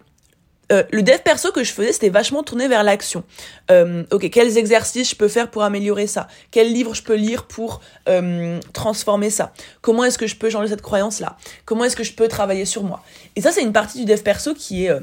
euh, 0.71 0.85
le 0.91 1.03
dev 1.03 1.19
perso 1.19 1.51
que 1.53 1.65
je 1.65 1.73
faisais, 1.73 1.93
c'était 1.93 2.09
vachement 2.09 2.43
tourné 2.43 2.69
vers 2.69 2.83
l'action. 2.83 3.25
Euh, 3.71 4.05
ok, 4.11 4.31
quels 4.31 4.57
exercices 4.57 5.11
je 5.11 5.17
peux 5.17 5.29
faire 5.29 5.51
pour 5.51 5.63
améliorer 5.63 6.07
ça? 6.07 6.29
Quels 6.51 6.73
livres 6.73 6.95
je 6.95 7.03
peux 7.03 7.15
lire 7.15 7.47
pour 7.47 7.81
euh, 8.09 8.61
transformer 8.73 9.31
ça? 9.31 9.53
Comment 9.81 10.05
est-ce 10.05 10.19
que 10.19 10.27
je 10.27 10.37
peux 10.37 10.51
changer 10.51 10.69
cette 10.69 10.83
croyance-là? 10.83 11.37
Comment 11.65 11.85
est-ce 11.85 11.97
que 11.97 12.05
je 12.05 12.13
peux 12.13 12.29
travailler 12.29 12.65
sur 12.65 12.85
moi? 12.85 13.03
Et 13.37 13.41
ça, 13.41 13.53
c'est 13.53 13.63
une 13.63 13.73
partie 13.73 13.99
du 13.99 14.05
dev 14.05 14.23
perso 14.23 14.55
qui 14.55 14.87
est, 14.87 14.91
euh, 14.91 15.01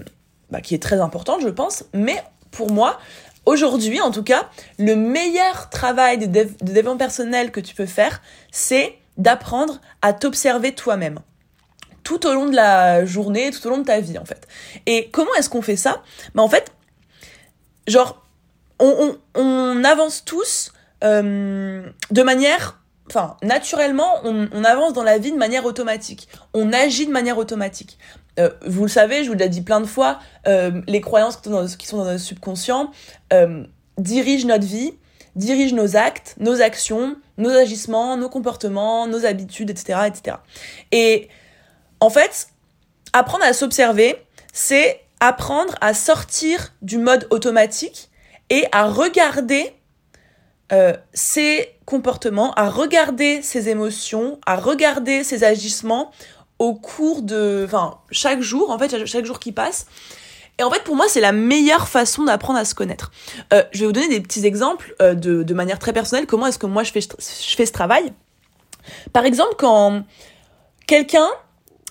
bah, 0.50 0.62
qui 0.62 0.76
est 0.76 0.82
très 0.82 1.00
importante, 1.00 1.42
je 1.42 1.50
pense. 1.50 1.84
Mais 1.94 2.24
pour 2.52 2.72
moi, 2.72 3.00
aujourd'hui, 3.46 4.02
en 4.02 4.12
tout 4.12 4.24
cas, 4.24 4.50
le 4.78 4.96
meilleur 4.96 5.70
travail 5.70 6.18
de, 6.18 6.26
de 6.26 6.48
développement 6.62 6.98
personnel 6.98 7.52
que 7.52 7.60
tu 7.60 7.76
peux 7.76 7.86
faire, 7.86 8.22
c'est 8.52 8.96
d'apprendre 9.18 9.82
à 10.02 10.14
t'observer 10.14 10.74
toi-même 10.74 11.20
tout 12.10 12.26
au 12.26 12.34
long 12.34 12.48
de 12.48 12.56
la 12.56 13.06
journée, 13.06 13.52
tout 13.52 13.68
au 13.68 13.70
long 13.70 13.78
de 13.78 13.84
ta 13.84 14.00
vie 14.00 14.18
en 14.18 14.26
fait. 14.26 14.48
Et 14.88 15.10
comment 15.12 15.32
est-ce 15.38 15.48
qu'on 15.48 15.62
fait 15.62 15.76
ça? 15.76 16.02
Bah 16.34 16.42
en 16.42 16.50
fait, 16.50 16.72
genre, 17.86 18.26
on, 18.80 19.84
avance 19.84 20.26
tous 20.26 20.74
euh, 21.04 21.88
de 22.10 22.24
manière, 22.24 22.82
enfin, 23.08 23.38
naturellement, 23.44 24.10
on, 24.24 24.64
avance 24.64 24.94
dans 24.94 25.04
la 25.04 25.20
vie 25.20 25.32
de 25.32 25.38
manière 25.38 25.66
automatique. 25.66 26.28
On 26.56 26.74
agit 26.74 27.06
de 27.06 27.12
manière 27.12 27.38
automatique. 27.38 28.00
Euh, 28.40 28.50
vous 28.66 28.84
le 28.84 28.90
savez, 28.90 29.24
je 29.24 29.30
vous 29.30 29.38
l'ai 29.38 29.48
dit 29.48 29.62
plein 29.62 29.80
de 29.80 29.86
fois, 29.86 30.18
euh, 30.48 30.82
les 30.88 31.02
croyances 31.02 31.38
qui 31.38 31.44
sont 31.44 31.62
dans, 31.62 31.68
qui 31.68 31.96
notre 31.96 32.18
subconscient 32.18 32.92
dirigent 34.00 34.48
notre 34.48 34.66
vie, 34.66 34.94
dirigent 35.36 35.76
nos 35.76 35.96
actes, 35.96 36.36
nos 36.40 36.60
actions, 36.60 37.18
nos 37.38 37.52
agissements, 37.52 38.18
nos 38.18 38.30
comportements, 38.30 39.06
nos 39.06 39.26
habitudes, 39.26 39.70
etc., 39.70 40.00
etc. 40.08 40.38
Et 40.92 41.30
en 42.00 42.10
fait, 42.10 42.50
apprendre 43.14 43.44
à 43.44 43.54
s'observer, 43.54 44.16
c'est 44.54 45.02
apprendre 45.20 45.76
à 45.82 45.94
sortir 45.94 46.74
du 46.82 46.98
mode 46.98 47.28
automatique 47.30 48.10
et 48.50 48.66
à 48.72 48.88
regarder 48.88 49.74
euh, 50.72 50.94
ses 51.14 51.76
comportements, 51.86 52.54
à 52.54 52.70
regarder 52.70 53.42
ses 53.42 53.70
émotions, 53.70 54.40
à 54.46 54.56
regarder 54.56 55.24
ses 55.24 55.44
agissements 55.44 56.12
au 56.60 56.74
cours 56.74 57.22
de, 57.22 57.64
enfin, 57.66 58.00
chaque 58.12 58.42
jour, 58.42 58.70
en 58.70 58.78
fait, 58.78 59.06
chaque 59.06 59.26
jour 59.26 59.40
qui 59.40 59.52
passe. 59.52 59.88
Et 60.60 60.64
en 60.64 60.70
fait, 60.70 60.84
pour 60.84 60.96
moi, 60.96 61.08
c'est 61.08 61.22
la 61.22 61.32
meilleure 61.32 61.88
façon 61.88 62.24
d'apprendre 62.26 62.60
à 62.60 62.66
se 62.66 62.76
connaître. 62.76 63.12
Euh, 63.54 63.64
je 63.72 63.80
vais 63.80 63.86
vous 63.86 63.92
donner 63.94 64.10
des 64.10 64.20
petits 64.20 64.46
exemples 64.46 64.94
euh, 65.02 65.16
de, 65.16 65.42
de 65.42 65.54
manière 65.54 65.80
très 65.80 65.94
personnelle. 65.94 66.28
Comment 66.28 66.48
est-ce 66.48 66.60
que 66.60 66.66
moi 66.66 66.84
je 66.84 66.92
fais, 66.92 67.00
je 67.02 67.56
fais 67.56 67.66
ce 67.66 67.72
travail 67.72 68.12
Par 69.14 69.24
exemple, 69.24 69.56
quand 69.58 70.04
quelqu'un 70.86 71.30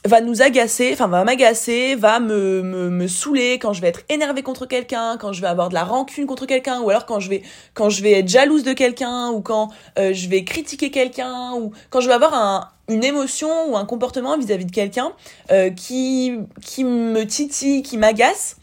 va 0.08 0.20
nous 0.20 0.42
agacer, 0.42 0.90
enfin 0.92 1.06
va 1.06 1.24
m'agacer, 1.24 1.94
va 1.94 2.20
me, 2.20 2.62
me, 2.62 2.90
me 2.90 3.06
saouler 3.06 3.58
quand 3.58 3.72
je 3.72 3.80
vais 3.80 3.88
être 3.88 4.02
énervée 4.08 4.42
contre 4.42 4.66
quelqu'un, 4.66 5.16
quand 5.18 5.32
je 5.32 5.40
vais 5.40 5.46
avoir 5.46 5.68
de 5.68 5.74
la 5.74 5.84
rancune 5.84 6.26
contre 6.26 6.46
quelqu'un, 6.46 6.80
ou 6.80 6.90
alors 6.90 7.06
quand 7.06 7.20
je 7.20 7.28
vais 7.28 7.42
quand 7.74 7.90
je 7.90 8.02
vais 8.02 8.12
être 8.12 8.28
jalouse 8.28 8.64
de 8.64 8.72
quelqu'un, 8.72 9.30
ou 9.30 9.40
quand 9.40 9.70
euh, 9.98 10.12
je 10.12 10.28
vais 10.28 10.44
critiquer 10.44 10.90
quelqu'un, 10.90 11.52
ou 11.54 11.72
quand 11.90 12.00
je 12.00 12.08
vais 12.08 12.14
avoir 12.14 12.34
un, 12.34 12.68
une 12.88 13.04
émotion 13.04 13.70
ou 13.70 13.76
un 13.76 13.84
comportement 13.84 14.36
vis-à-vis 14.36 14.66
de 14.66 14.72
quelqu'un 14.72 15.12
euh, 15.50 15.70
qui 15.70 16.38
qui 16.62 16.84
me 16.84 17.24
titille, 17.24 17.82
qui 17.82 17.96
m'agace. 17.96 18.56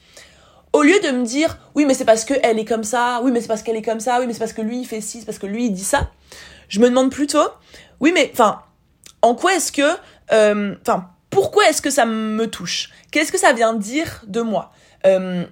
Au 0.73 0.81
lieu 0.81 0.99
de 0.99 1.11
me 1.11 1.23
dire 1.23 1.57
oui 1.75 1.85
mais 1.85 1.93
c'est 1.93 2.05
parce 2.05 2.25
que 2.25 2.33
elle 2.43 2.59
est 2.59 2.65
comme 2.65 2.83
ça, 2.83 3.21
oui 3.23 3.31
mais 3.31 3.39
c'est 3.39 3.47
parce 3.47 3.63
qu'elle 3.63 3.77
est 3.77 3.81
comme 3.81 4.01
ça, 4.01 4.19
oui 4.19 4.27
mais 4.27 4.33
c'est 4.33 4.39
parce 4.39 4.53
que 4.53 4.61
lui 4.61 4.79
il 4.79 4.85
fait 4.85 4.99
ci, 5.01 5.19
c'est 5.19 5.25
parce 5.25 5.39
que 5.39 5.47
lui 5.47 5.65
il 5.67 5.71
dit 5.71 5.83
ça, 5.83 6.09
je 6.67 6.81
me 6.81 6.89
demande 6.89 7.11
plutôt 7.11 7.47
oui 8.01 8.11
mais 8.13 8.29
enfin 8.33 8.61
en 9.21 9.35
quoi 9.35 9.55
est-ce 9.55 9.71
que 9.71 9.97
euh, 10.33 10.75
enfin 10.81 11.09
pourquoi 11.35 11.67
est-ce 11.67 11.81
que 11.81 11.89
ça 11.89 12.05
me 12.05 12.47
touche? 12.47 12.91
Qu'est-ce 13.11 13.29
que 13.29 13.37
ça 13.37 13.51
vient 13.51 13.73
dire 13.73 14.23
de 14.25 14.39
moi? 14.39 14.71
Euh, 15.05 15.43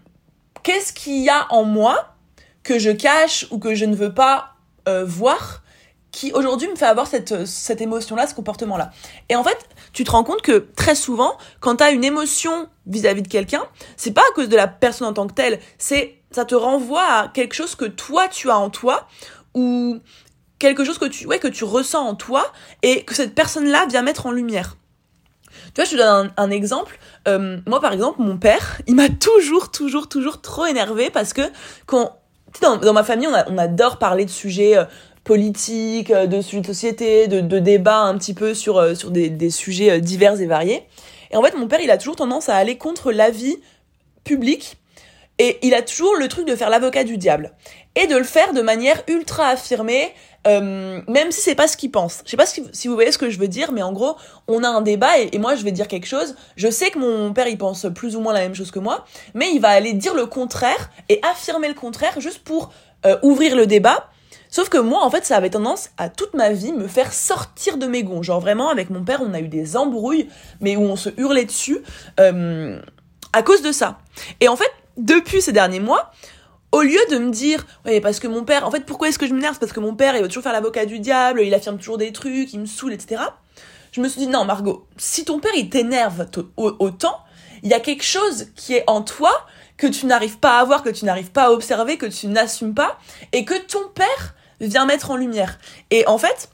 Qu'est-ce 0.64 0.94
qu'il 0.94 1.22
y 1.22 1.30
a 1.30 1.46
en 1.50 1.66
moi 1.66 2.16
que 2.64 2.80
je 2.80 2.90
cache 2.90 3.48
ou 3.52 3.60
que 3.60 3.76
je 3.76 3.84
ne 3.84 3.94
veux 3.94 4.14
pas 4.14 4.56
euh, 4.88 5.04
voir 5.04 5.62
qui 6.12 6.32
aujourd'hui 6.32 6.70
me 6.70 6.76
fait 6.78 6.86
avoir 6.86 7.08
cette, 7.08 7.46
cette 7.46 7.82
émotion-là, 7.82 8.28
ce 8.28 8.34
comportement-là? 8.34 8.92
Et 9.28 9.36
en 9.36 9.44
fait, 9.44 9.58
tu 9.92 10.06
te 10.06 10.12
rends 10.12 10.24
compte 10.24 10.42
que 10.42 10.70
très 10.74 10.96
souvent, 10.96 11.38
quand 11.60 11.76
tu 11.76 11.84
as 11.84 11.92
une 11.92 12.06
émotion 12.06 12.70
vis-à-vis 12.88 13.24
de 13.24 13.28
quelqu'un, 13.28 13.64
c'est 13.98 14.14
pas 14.14 14.22
à 14.22 14.34
cause 14.36 14.48
de 14.48 14.56
la 14.56 14.70
personne 14.70 15.08
en 15.08 15.14
tant 15.14 15.28
que 15.28 15.34
telle, 15.34 15.60
c'est 15.78 16.16
ça 16.32 16.46
te 16.46 16.56
renvoie 16.56 17.04
à 17.04 17.28
quelque 17.28 17.56
chose 17.56 17.76
que 17.76 17.84
toi 17.84 18.30
tu 18.30 18.50
as 18.50 18.58
en 18.58 18.70
toi 18.70 19.06
ou 19.54 20.00
quelque 20.60 20.86
chose 20.86 20.98
que 20.98 21.08
tu 21.08 21.28
ouais 21.28 21.40
que 21.40 21.50
tu 21.50 21.66
ressens 21.66 22.08
en 22.08 22.16
toi 22.16 22.54
et 22.84 23.04
que 23.04 23.14
cette 23.16 23.36
personne-là 23.36 23.86
vient 23.88 24.02
mettre 24.02 24.28
en 24.28 24.32
lumière. 24.32 24.78
Tu 25.74 25.82
vois, 25.82 25.86
je 25.86 25.92
te 25.92 25.96
donne 25.96 26.32
un, 26.38 26.52
exemple. 26.52 27.00
Euh, 27.28 27.58
moi, 27.66 27.82
par 27.82 27.94
exemple, 27.94 28.22
mon 28.22 28.38
père, 28.38 28.82
il 28.88 28.96
m'a 28.96 29.10
toujours, 29.10 29.72
toujours, 29.72 30.08
toujours 30.08 30.42
trop 30.42 30.66
énervé 30.66 31.10
parce 31.10 31.34
que 31.34 31.42
quand, 31.86 32.18
dans, 32.62 32.78
dans 32.78 32.94
ma 32.94 33.04
famille, 33.04 33.28
on, 33.48 33.58
adore 33.58 33.98
parler 33.98 34.26
de 34.26 34.30
sujets 34.30 34.78
euh, 34.78 34.86
politiques, 35.24 36.12
euh, 36.12 36.28
de 36.28 36.42
sujets 36.42 36.62
de 36.62 36.68
société, 36.68 37.28
de, 37.28 37.60
débats 37.60 38.02
un 38.02 38.18
petit 38.18 38.34
peu 38.36 38.54
sur, 38.54 38.96
sur 38.96 39.10
des, 39.10 39.30
des 39.30 39.50
sujets 39.50 40.00
divers 40.00 40.40
et 40.40 40.46
variés. 40.46 40.84
Et 41.32 41.38
en 41.38 41.42
fait, 41.42 41.58
mon 41.58 41.68
père, 41.68 41.80
il 41.82 41.90
a 41.90 41.98
toujours 41.98 42.16
tendance 42.16 42.50
à 42.50 42.56
aller 42.56 42.78
contre 42.78 43.12
l'avis 43.12 43.58
public 44.24 44.78
et 45.40 45.58
il 45.64 45.74
a 45.74 45.82
toujours 45.82 46.16
le 46.16 46.28
truc 46.28 46.48
de 46.48 46.56
faire 46.56 46.70
l'avocat 46.70 47.04
du 47.04 47.18
diable 47.18 47.54
et 47.96 48.08
de 48.08 48.16
le 48.16 48.24
faire 48.24 48.54
de 48.54 48.62
manière 48.62 49.02
ultra 49.08 49.48
affirmée, 49.48 50.14
euh, 50.48 51.02
même 51.08 51.32
si 51.32 51.42
c'est 51.42 51.56
pas 51.56 51.68
ce 51.68 51.78
qu'il 51.78 51.92
pense. 51.92 52.22
Je 52.26 52.32
sais 52.32 52.38
pas 52.38 52.46
si, 52.46 52.88
vous 52.88 52.94
voyez 52.94 53.12
ce 53.12 53.18
que 53.18 53.30
je 53.30 53.40
veux 53.40 53.48
dire, 53.48 53.72
mais 53.72 53.82
en 53.82 53.94
gros, 53.94 54.16
on 54.48 54.64
a 54.64 54.68
un 54.68 54.82
débat 54.82 55.18
et, 55.20 55.38
moi 55.38 55.56
je 55.56 55.64
vais 55.64 55.72
dire 55.72 55.88
quelque 55.88 56.08
chose. 56.08 56.36
Je 56.56 56.70
sais 56.70 56.92
que 56.92 57.00
mon 57.00 57.34
père 57.34 57.48
il 57.48 57.58
pense 57.58 57.88
plus 57.96 58.16
ou 58.16 58.20
moins 58.20 58.34
la 58.34 58.42
même 58.42 58.56
chose 58.56 58.72
que 58.72 58.80
moi, 58.80 59.06
mais 59.34 59.52
il 59.54 59.60
va 59.60 59.70
aller 59.70 59.94
dire 59.94 60.14
le 60.14 60.26
contraire 60.26 60.90
et 61.10 61.22
affirmer 61.24 61.68
le 61.68 61.74
contraire 61.74 62.20
juste 62.20 62.40
pour 62.40 62.72
euh, 63.06 63.18
ouvrir 63.22 63.56
le 63.56 63.68
débat. 63.68 64.10
Sauf 64.50 64.70
que 64.70 64.78
moi, 64.78 65.04
en 65.04 65.10
fait, 65.10 65.26
ça 65.26 65.36
avait 65.36 65.50
tendance 65.50 65.90
à 65.98 66.10
toute 66.10 66.36
ma 66.36 66.52
vie 66.52 66.74
me 66.74 66.88
faire 66.88 67.12
sortir 67.12 67.78
de 67.78 67.88
mes 67.88 68.04
gonds. 68.04 68.22
Genre 68.22 68.40
vraiment, 68.40 68.70
avec 68.70 68.92
mon 68.92 69.04
père, 69.04 69.22
on 69.26 69.34
a 69.34 69.40
eu 69.40 69.48
des 69.48 69.76
embrouilles, 69.76 70.30
mais 70.62 70.76
où 70.76 70.82
on 70.82 70.96
se 70.96 71.10
hurlait 71.18 71.46
dessus 71.46 71.80
euh, 72.20 72.80
à 73.34 73.42
cause 73.42 73.64
de 73.64 73.72
ça. 73.72 73.98
Et 74.42 74.48
en 74.48 74.56
fait, 74.56 74.70
depuis 74.96 75.42
ces 75.42 75.54
derniers 75.54 75.80
mois, 75.80 76.12
au 76.74 76.82
lieu 76.82 77.00
de 77.12 77.20
me 77.20 77.30
dire, 77.30 77.66
ouais, 77.86 78.02
parce 78.02 78.20
que 78.20 78.28
mon 78.28 78.44
père, 78.44 78.68
en 78.68 78.72
fait, 78.72 78.84
pourquoi 78.84 79.08
est-ce 79.08 79.20
que 79.20 79.28
je 79.28 79.34
m'énerve? 79.34 79.60
Parce 79.60 79.72
que 79.72 79.80
mon 79.80 79.96
père, 79.96 80.16
il 80.16 80.24
va 80.24 80.28
toujours 80.28 80.42
faire 80.42 80.54
l'avocat 80.54 80.88
du 80.88 81.00
diable, 81.00 81.42
il 81.44 81.54
affirme 81.54 81.78
toujours 81.78 82.00
des 82.00 82.12
trucs, 82.12 82.52
il 82.52 82.60
me 82.60 82.66
saoule, 82.66 82.94
etc. 82.94 83.22
Je 83.92 84.02
me 84.02 84.10
suis 84.10 84.22
dit, 84.22 84.28
non, 84.28 84.44
Margot, 84.44 84.88
si 84.98 85.24
ton 85.24 85.40
père, 85.40 85.52
il 85.56 85.70
t'énerve 85.70 86.26
autant, 86.58 87.20
il 87.62 87.70
y 87.70 87.76
a 87.76 87.80
quelque 87.80 88.04
chose 88.04 88.48
qui 88.56 88.74
est 88.74 88.84
en 88.88 89.04
toi 89.04 89.46
que 89.78 89.86
tu 89.86 90.08
n'arrives 90.08 90.40
pas 90.40 90.58
à 90.58 90.64
voir, 90.64 90.82
que 90.82 90.90
tu 90.90 91.06
n'arrives 91.06 91.32
pas 91.32 91.44
à 91.44 91.52
observer, 91.52 91.98
que 91.98 92.08
tu 92.08 92.26
n'assumes 92.26 92.74
pas, 92.74 92.98
et 93.34 93.46
que 93.46 93.54
ton 93.54 93.88
père 93.94 94.34
vient 94.60 94.88
mettre 94.88 95.12
en 95.12 95.16
lumière. 95.16 95.60
Et 95.92 96.08
en 96.08 96.18
fait, 96.18 96.50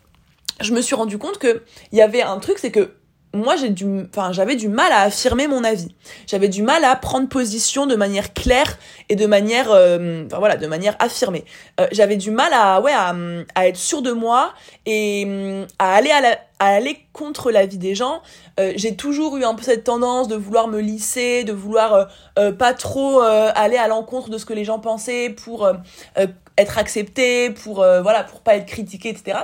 je 0.60 0.74
me 0.74 0.82
suis 0.82 0.96
rendu 0.96 1.18
compte 1.18 1.38
que 1.38 1.64
il 1.94 1.98
y 1.98 2.02
avait 2.02 2.24
un 2.24 2.40
truc, 2.40 2.58
c'est 2.60 2.72
que 2.72 2.94
moi 3.34 3.56
j'ai 3.56 3.70
du 3.70 3.86
enfin 4.10 4.32
j'avais 4.32 4.56
du 4.56 4.70
mal 4.70 4.92
à 4.92 5.02
affirmer 5.02 5.48
mon 5.48 5.64
avis. 5.64 5.96
J'avais 6.26 6.50
du 6.50 6.64
mal 6.64 6.84
à 6.84 6.96
prendre 6.96 7.28
position 7.30 7.86
de 7.86 7.96
manière 7.96 8.34
claire 8.34 8.78
et 9.08 9.16
de 9.16 9.26
manière 9.28 9.72
euh, 9.72 10.26
voilà 10.32 10.58
de 10.58 10.66
manière 10.66 10.96
affirmée. 11.00 11.46
Euh, 11.80 11.88
j'avais 11.92 12.18
du 12.18 12.32
mal 12.32 12.52
à 12.54 12.82
ouais 12.82 12.92
à, 12.92 13.16
à 13.56 13.68
être 13.68 13.78
sûr 13.78 14.02
de 14.02 14.12
moi 14.12 14.54
et 14.86 15.66
à 15.78 15.94
aller 15.94 16.10
à, 16.10 16.22
la, 16.22 16.40
à 16.58 16.70
aller 16.70 16.98
contre 17.14 17.52
l'avis 17.52 17.78
des 17.78 17.94
gens. 17.94 18.22
Euh, 18.60 18.74
j'ai 18.76 18.96
toujours 18.96 19.38
eu 19.38 19.44
un 19.44 19.54
peu 19.54 19.64
cette 19.64 19.84
tendance 19.84 20.28
de 20.28 20.36
vouloir 20.36 20.68
me 20.68 20.80
lisser 20.80 21.44
de 21.44 21.54
vouloir 21.54 22.08
pas 22.58 22.74
trop 22.74 23.22
aller 23.22 23.78
à 23.78 23.88
l'encontre 23.88 24.30
de 24.30 24.38
ce 24.38 24.46
que 24.46 24.54
les 24.54 24.66
gens 24.66 24.80
pensaient 24.80 25.30
pour 25.30 25.70
être 26.58 26.78
accepté 26.78 27.52
pour 27.52 27.76
voilà 27.76 28.24
pour 28.24 28.42
pas 28.42 28.56
être 28.56 28.66
critiqué 28.66 29.10
etc 29.10 29.38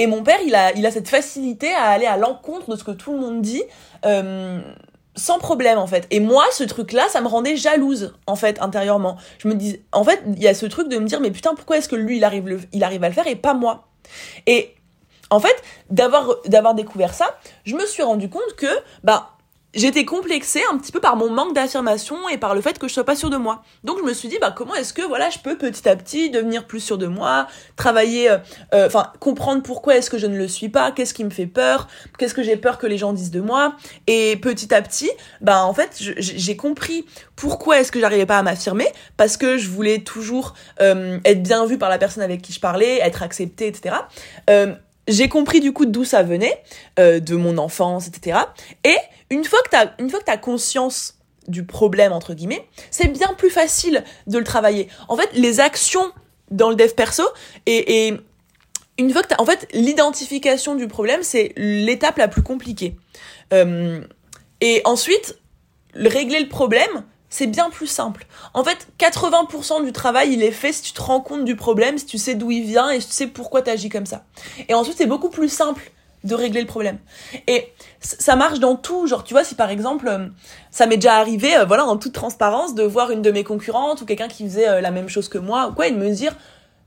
et 0.00 0.06
mon 0.06 0.22
père, 0.22 0.38
il 0.46 0.54
a, 0.54 0.90
cette 0.90 1.10
facilité 1.10 1.70
à 1.74 1.90
aller 1.90 2.06
à 2.06 2.16
l'encontre 2.16 2.70
de 2.70 2.76
ce 2.76 2.84
que 2.84 2.90
tout 2.90 3.12
le 3.12 3.18
monde 3.18 3.42
dit. 3.42 3.62
Euh, 4.06 4.60
sans 5.14 5.38
problème 5.38 5.76
en 5.76 5.86
fait. 5.86 6.06
Et 6.10 6.20
moi, 6.20 6.44
ce 6.52 6.64
truc-là, 6.64 7.06
ça 7.10 7.20
me 7.20 7.28
rendait 7.28 7.54
jalouse 7.54 8.14
en 8.26 8.34
fait 8.34 8.62
intérieurement. 8.62 9.18
Je 9.38 9.48
me 9.48 9.54
dis, 9.54 9.82
en 9.92 10.02
fait, 10.04 10.22
il 10.26 10.42
y 10.42 10.48
a 10.48 10.54
ce 10.54 10.64
truc 10.64 10.88
de 10.88 10.96
me 10.96 11.04
dire, 11.04 11.20
mais 11.20 11.30
putain, 11.30 11.54
pourquoi 11.54 11.76
est-ce 11.76 11.88
que 11.88 11.96
lui, 11.96 12.16
il 12.16 12.24
arrive, 12.24 12.66
il 12.72 12.82
arrive 12.82 13.04
à 13.04 13.08
le 13.08 13.14
faire 13.14 13.26
et 13.26 13.36
pas 13.36 13.52
moi? 13.52 13.88
Et 14.46 14.74
en 15.28 15.38
fait, 15.38 15.62
d'avoir 15.90 16.36
d'avoir 16.46 16.74
découvert 16.74 17.12
ça, 17.12 17.38
je 17.64 17.74
me 17.74 17.84
suis 17.84 18.02
rendu 18.02 18.30
compte 18.30 18.54
que 18.56 18.68
bah 19.04 19.32
j'étais 19.74 20.04
complexée 20.04 20.62
un 20.72 20.78
petit 20.78 20.92
peu 20.92 21.00
par 21.00 21.16
mon 21.16 21.30
manque 21.30 21.54
d'affirmation 21.54 22.28
et 22.28 22.38
par 22.38 22.54
le 22.54 22.60
fait 22.60 22.78
que 22.78 22.88
je 22.88 22.92
sois 22.92 23.04
pas 23.04 23.16
sûre 23.16 23.30
de 23.30 23.36
moi. 23.36 23.62
Donc 23.84 23.98
je 23.98 24.04
me 24.04 24.12
suis 24.12 24.28
dit 24.28 24.38
bah 24.40 24.52
comment 24.54 24.74
est-ce 24.74 24.92
que 24.92 25.02
voilà 25.02 25.30
je 25.30 25.38
peux 25.38 25.56
petit 25.56 25.88
à 25.88 25.96
petit 25.96 26.30
devenir 26.30 26.66
plus 26.66 26.80
sûre 26.80 26.98
de 26.98 27.06
moi, 27.06 27.46
travailler, 27.76 28.30
euh, 28.30 28.38
euh, 28.74 28.86
enfin 28.86 29.12
comprendre 29.20 29.62
pourquoi 29.62 29.96
est-ce 29.96 30.10
que 30.10 30.18
je 30.18 30.26
ne 30.26 30.36
le 30.36 30.48
suis 30.48 30.68
pas, 30.68 30.92
qu'est-ce 30.92 31.14
qui 31.14 31.24
me 31.24 31.30
fait 31.30 31.46
peur, 31.46 31.88
qu'est-ce 32.18 32.34
que 32.34 32.42
j'ai 32.42 32.56
peur 32.56 32.78
que 32.78 32.86
les 32.86 32.98
gens 32.98 33.12
disent 33.12 33.30
de 33.30 33.40
moi 33.40 33.74
et 34.06 34.36
petit 34.36 34.74
à 34.74 34.82
petit 34.82 35.10
bah 35.40 35.64
en 35.64 35.74
fait 35.74 35.96
j'ai 35.98 36.56
compris 36.56 37.06
pourquoi 37.36 37.80
est-ce 37.80 37.92
que 37.92 38.00
j'arrivais 38.00 38.26
pas 38.26 38.38
à 38.38 38.42
m'affirmer 38.42 38.86
parce 39.16 39.36
que 39.36 39.56
je 39.56 39.68
voulais 39.68 40.00
toujours 40.00 40.54
euh, 40.80 41.18
être 41.24 41.42
bien 41.42 41.64
vue 41.66 41.78
par 41.78 41.88
la 41.88 41.98
personne 41.98 42.22
avec 42.22 42.42
qui 42.42 42.52
je 42.52 42.60
parlais, 42.60 42.98
être 42.98 43.22
acceptée 43.22 43.66
etc. 43.68 43.96
j'ai 45.08 45.28
compris 45.28 45.60
du 45.60 45.72
coup 45.72 45.86
d'où 45.86 46.04
ça 46.04 46.22
venait, 46.22 46.62
de 46.96 47.34
mon 47.34 47.58
enfance 47.58 48.06
etc. 48.06 48.38
Et 48.84 48.96
une 49.30 49.44
fois 49.44 49.60
que 49.64 49.70
t'as, 49.70 49.92
une 49.98 50.10
fois 50.10 50.20
que 50.20 50.24
t'as 50.24 50.36
conscience 50.36 51.18
du 51.48 51.64
problème 51.64 52.12
entre 52.12 52.34
guillemets, 52.34 52.64
c'est 52.90 53.08
bien 53.08 53.34
plus 53.36 53.50
facile 53.50 54.04
de 54.26 54.38
le 54.38 54.44
travailler. 54.44 54.88
En 55.08 55.16
fait, 55.16 55.30
les 55.34 55.60
actions 55.60 56.12
dans 56.50 56.68
le 56.68 56.76
dev 56.76 56.92
perso 56.94 57.24
et, 57.66 58.06
et 58.06 58.20
une 59.00 59.10
fois 59.12 59.22
que 59.22 59.28
t'as, 59.28 59.40
en 59.40 59.46
fait, 59.46 59.66
l'identification 59.72 60.74
du 60.74 60.86
problème, 60.86 61.22
c'est 61.22 61.52
l'étape 61.56 62.18
la 62.18 62.28
plus 62.28 62.42
compliquée. 62.42 62.96
Euh, 63.52 64.02
et 64.60 64.82
ensuite, 64.84 65.38
régler 65.94 66.40
le 66.40 66.48
problème, 66.48 67.04
c'est 67.30 67.46
bien 67.46 67.70
plus 67.70 67.86
simple. 67.86 68.26
En 68.52 68.64
fait, 68.64 68.88
80% 68.98 69.84
du 69.84 69.92
travail, 69.92 70.32
il 70.32 70.42
est 70.42 70.50
fait 70.50 70.72
si 70.72 70.82
tu 70.82 70.92
te 70.92 71.00
rends 71.00 71.20
compte 71.20 71.44
du 71.44 71.56
problème, 71.56 71.96
si 71.96 72.04
tu 72.04 72.18
sais 72.18 72.34
d'où 72.34 72.50
il 72.50 72.64
vient 72.64 72.90
et 72.90 73.00
si 73.00 73.08
tu 73.08 73.14
sais 73.14 73.26
pourquoi 73.28 73.62
tu 73.62 73.70
agis 73.70 73.88
comme 73.88 74.06
ça. 74.06 74.24
Et 74.68 74.74
ensuite, 74.74 74.98
c'est 74.98 75.06
beaucoup 75.06 75.30
plus 75.30 75.48
simple 75.48 75.92
de 76.24 76.34
régler 76.34 76.60
le 76.60 76.66
problème. 76.66 76.98
Et 77.46 77.72
ça 78.00 78.36
marche 78.36 78.58
dans 78.58 78.76
tout, 78.76 79.06
genre 79.06 79.24
tu 79.24 79.32
vois 79.32 79.44
si 79.44 79.54
par 79.54 79.70
exemple 79.70 80.08
euh, 80.08 80.26
ça 80.70 80.86
m'est 80.86 80.96
déjà 80.96 81.14
arrivé 81.14 81.56
euh, 81.56 81.64
voilà 81.64 81.86
en 81.86 81.96
toute 81.96 82.12
transparence 82.12 82.74
de 82.74 82.82
voir 82.82 83.10
une 83.10 83.22
de 83.22 83.30
mes 83.30 83.42
concurrentes 83.42 84.02
ou 84.02 84.04
quelqu'un 84.04 84.28
qui 84.28 84.44
faisait 84.44 84.68
euh, 84.68 84.80
la 84.82 84.90
même 84.90 85.08
chose 85.08 85.28
que 85.28 85.38
moi 85.38 85.68
ou 85.68 85.72
quoi 85.72 85.86
et 85.88 85.92
de 85.92 85.96
me 85.96 86.10
dire 86.10 86.36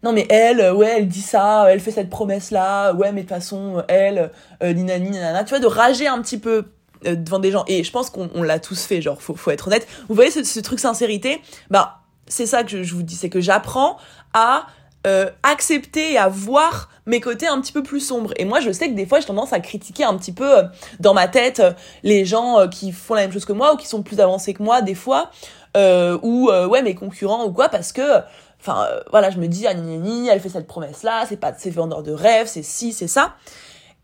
non 0.04 0.14
mais 0.14 0.28
elle 0.30 0.72
ouais 0.74 0.98
elle 0.98 1.08
dit 1.08 1.22
ça, 1.22 1.66
elle 1.70 1.80
fait 1.80 1.92
cette 1.92 2.10
promesse 2.12 2.52
là, 2.52 2.94
ouais 2.94 3.12
mais 3.12 3.24
de 3.24 3.28
toute 3.28 3.36
façon 3.36 3.84
elle 3.88 4.30
euh, 4.62 4.74
ninani 4.74 5.10
nanana, 5.10 5.44
tu 5.44 5.50
vois 5.50 5.60
de 5.60 5.66
rager 5.66 6.06
un 6.08 6.22
petit 6.22 6.38
peu 6.38 6.66
devant 7.04 7.40
des 7.40 7.52
gens 7.52 7.64
et 7.68 7.84
je 7.84 7.92
pense 7.92 8.10
qu'on 8.10 8.44
l'a 8.44 8.60
tous 8.60 8.84
fait 8.86 9.02
genre 9.02 9.22
faut 9.22 9.36
faut 9.36 9.52
être 9.52 9.68
honnête. 9.68 9.88
Vous 10.10 10.16
voyez 10.16 10.32
ce, 10.32 10.44
ce 10.44 10.60
truc 10.60 10.80
sincérité, 10.80 11.42
bah 11.70 12.00
c'est 12.28 12.46
ça 12.46 12.64
que 12.64 12.70
je, 12.70 12.84
je 12.84 12.96
vous 12.96 13.04
dis, 13.04 13.16
c'est 13.16 13.30
que 13.30 13.42
j'apprends 13.42 13.98
à 14.34 14.68
euh, 15.06 15.30
accepter 15.44 16.14
et 16.14 16.18
à 16.18 16.30
voir 16.30 16.90
mes 17.06 17.20
côtés 17.20 17.48
un 17.48 17.60
petit 17.60 17.74
peu 17.74 17.84
plus 17.84 18.00
sombres. 18.00 18.34
Et 18.38 18.46
moi, 18.46 18.62
je 18.62 18.72
sais 18.72 18.88
que 18.88 18.94
des 18.94 19.06
fois, 19.06 19.20
j'ai 19.20 19.26
tendance 19.26 19.52
à 19.52 19.60
critiquer 19.60 20.06
un 20.06 20.16
petit 20.16 20.32
peu 20.32 20.60
euh, 20.60 20.64
dans 21.02 21.14
ma 21.14 21.28
tête 21.28 21.60
euh, 21.60 21.74
les 22.04 22.24
gens 22.24 22.68
qui 22.70 22.94
font 22.94 23.14
la 23.14 23.22
même 23.22 23.34
chose 23.34 23.44
que 23.44 23.52
moi 23.52 23.74
ou 23.74 23.78
qui 23.78 23.88
sont 23.88 24.02
plus 24.02 24.22
avancés 24.22 24.54
que 24.54 24.64
moi 24.64 24.82
des 24.82 24.96
fois, 24.96 25.32
ou 25.76 26.50
ouais 26.70 26.82
mes 26.84 26.96
concurrents 26.96 27.46
ou 27.46 27.52
quoi, 27.52 27.68
parce 27.68 27.92
que 27.92 28.22
enfin 28.64 28.86
euh, 28.86 29.02
voilà, 29.12 29.30
je 29.30 29.38
me 29.38 29.48
dis 29.48 29.68
ah 29.68 29.74
ni, 29.74 30.30
elle 30.30 30.40
fait 30.40 30.50
cette 30.50 30.68
promesse 30.68 31.04
là, 31.04 31.26
c'est 31.28 31.38
pas 31.38 31.54
c'est 31.58 31.70
vendeur 31.70 32.04
de 32.04 32.14
rêve, 32.14 32.48
c'est 32.48 32.64
ci, 32.64 32.94
c'est 32.94 33.08
ça. 33.08 33.34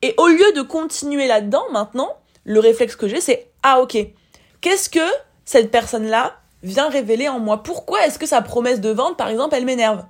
Et 0.01 0.13
au 0.17 0.27
lieu 0.27 0.51
de 0.55 0.61
continuer 0.61 1.27
là-dedans, 1.27 1.63
maintenant, 1.71 2.09
le 2.49 2.59
réflexe 2.59 2.95
que 2.95 3.07
j'ai 3.07 3.21
c'est 3.21 3.47
ah 3.61 3.79
OK. 3.79 3.95
Qu'est-ce 4.59 4.89
que 4.89 5.07
cette 5.45 5.71
personne 5.71 6.07
là 6.07 6.35
vient 6.63 6.89
révéler 6.89 7.29
en 7.29 7.39
moi? 7.39 7.63
Pourquoi 7.63 8.05
est-ce 8.05 8.17
que 8.17 8.25
sa 8.25 8.41
promesse 8.41 8.81
de 8.81 8.89
vente 8.89 9.17
par 9.17 9.29
exemple, 9.29 9.55
elle 9.55 9.65
m'énerve? 9.65 10.03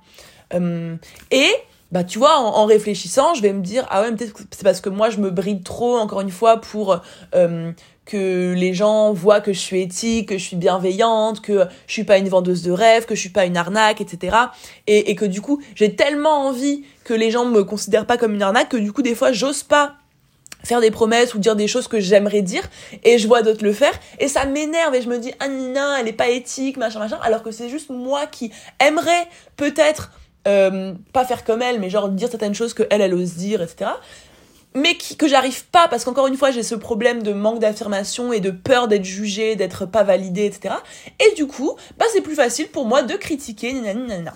Euh, 0.54 0.96
et 1.30 1.48
bah 1.92 2.02
tu 2.02 2.18
vois 2.18 2.38
en, 2.38 2.66
réfléchissant 2.66 3.34
je 3.34 3.42
vais 3.42 3.52
me 3.52 3.62
dire 3.62 3.84
ah 3.90 4.02
ouais 4.02 4.12
peut-être 4.12 4.34
c'est 4.52 4.62
parce 4.62 4.80
que 4.80 4.88
moi 4.88 5.10
je 5.10 5.18
me 5.18 5.30
bride 5.30 5.64
trop 5.64 5.96
encore 5.96 6.20
une 6.20 6.30
fois 6.30 6.60
pour 6.60 7.00
euh, 7.34 7.72
que 8.04 8.54
les 8.56 8.74
gens 8.74 9.12
voient 9.12 9.40
que 9.40 9.52
je 9.52 9.58
suis 9.58 9.82
éthique 9.82 10.28
que 10.28 10.38
je 10.38 10.44
suis 10.44 10.56
bienveillante 10.56 11.40
que 11.40 11.66
je 11.88 11.92
suis 11.92 12.04
pas 12.04 12.18
une 12.18 12.28
vendeuse 12.28 12.62
de 12.62 12.70
rêves 12.70 13.06
que 13.06 13.16
je 13.16 13.20
suis 13.20 13.30
pas 13.30 13.44
une 13.44 13.56
arnaque 13.56 14.00
etc 14.00 14.36
et, 14.86 15.10
et 15.10 15.16
que 15.16 15.24
du 15.24 15.40
coup 15.40 15.60
j'ai 15.74 15.96
tellement 15.96 16.46
envie 16.46 16.84
que 17.02 17.14
les 17.14 17.32
gens 17.32 17.44
me 17.44 17.64
considèrent 17.64 18.06
pas 18.06 18.18
comme 18.18 18.34
une 18.34 18.42
arnaque 18.42 18.68
que 18.68 18.76
du 18.76 18.92
coup 18.92 19.02
des 19.02 19.16
fois 19.16 19.32
j'ose 19.32 19.64
pas 19.64 19.96
faire 20.64 20.80
des 20.80 20.90
promesses 20.90 21.34
ou 21.34 21.38
dire 21.38 21.56
des 21.56 21.68
choses 21.68 21.88
que 21.88 22.00
j'aimerais 22.00 22.42
dire 22.42 22.62
et 23.04 23.18
je 23.18 23.26
vois 23.26 23.42
d'autres 23.42 23.64
le 23.64 23.72
faire 23.72 23.92
et 24.18 24.28
ça 24.28 24.44
m'énerve 24.44 24.94
et 24.94 25.02
je 25.02 25.08
me 25.08 25.18
dis 25.18 25.32
ah 25.40 25.48
Nina 25.48 26.00
elle 26.00 26.08
est 26.08 26.12
pas 26.12 26.28
éthique 26.28 26.76
machin 26.76 26.98
machin 26.98 27.18
alors 27.22 27.42
que 27.42 27.50
c'est 27.50 27.68
juste 27.68 27.90
moi 27.90 28.26
qui 28.26 28.52
aimerais 28.78 29.26
peut-être 29.56 30.10
euh, 30.48 30.94
pas 31.12 31.26
faire 31.26 31.44
comme 31.44 31.60
elle, 31.60 31.80
mais 31.80 31.90
genre 31.90 32.08
dire 32.08 32.28
certaines 32.28 32.54
choses 32.54 32.72
que 32.72 32.84
elle, 32.90 33.02
elle 33.02 33.12
ose 33.12 33.34
dire, 33.34 33.60
etc. 33.60 33.90
Mais 34.74 34.96
que 35.18 35.28
j'arrive 35.28 35.66
pas, 35.66 35.88
parce 35.88 36.04
qu'encore 36.04 36.28
une 36.28 36.36
fois, 36.36 36.50
j'ai 36.50 36.62
ce 36.62 36.74
problème 36.74 37.22
de 37.22 37.32
manque 37.32 37.58
d'affirmation 37.58 38.32
et 38.32 38.40
de 38.40 38.50
peur 38.50 38.88
d'être 38.88 39.04
jugée, 39.04 39.56
d'être 39.56 39.84
pas 39.84 40.02
validée, 40.02 40.46
etc. 40.46 40.76
Et 41.18 41.34
du 41.34 41.46
coup, 41.46 41.76
bah, 41.98 42.06
c'est 42.12 42.20
plus 42.20 42.36
facile 42.36 42.68
pour 42.68 42.86
moi 42.86 43.02
de 43.02 43.14
critiquer, 43.14 43.72
nanana. 43.72 44.32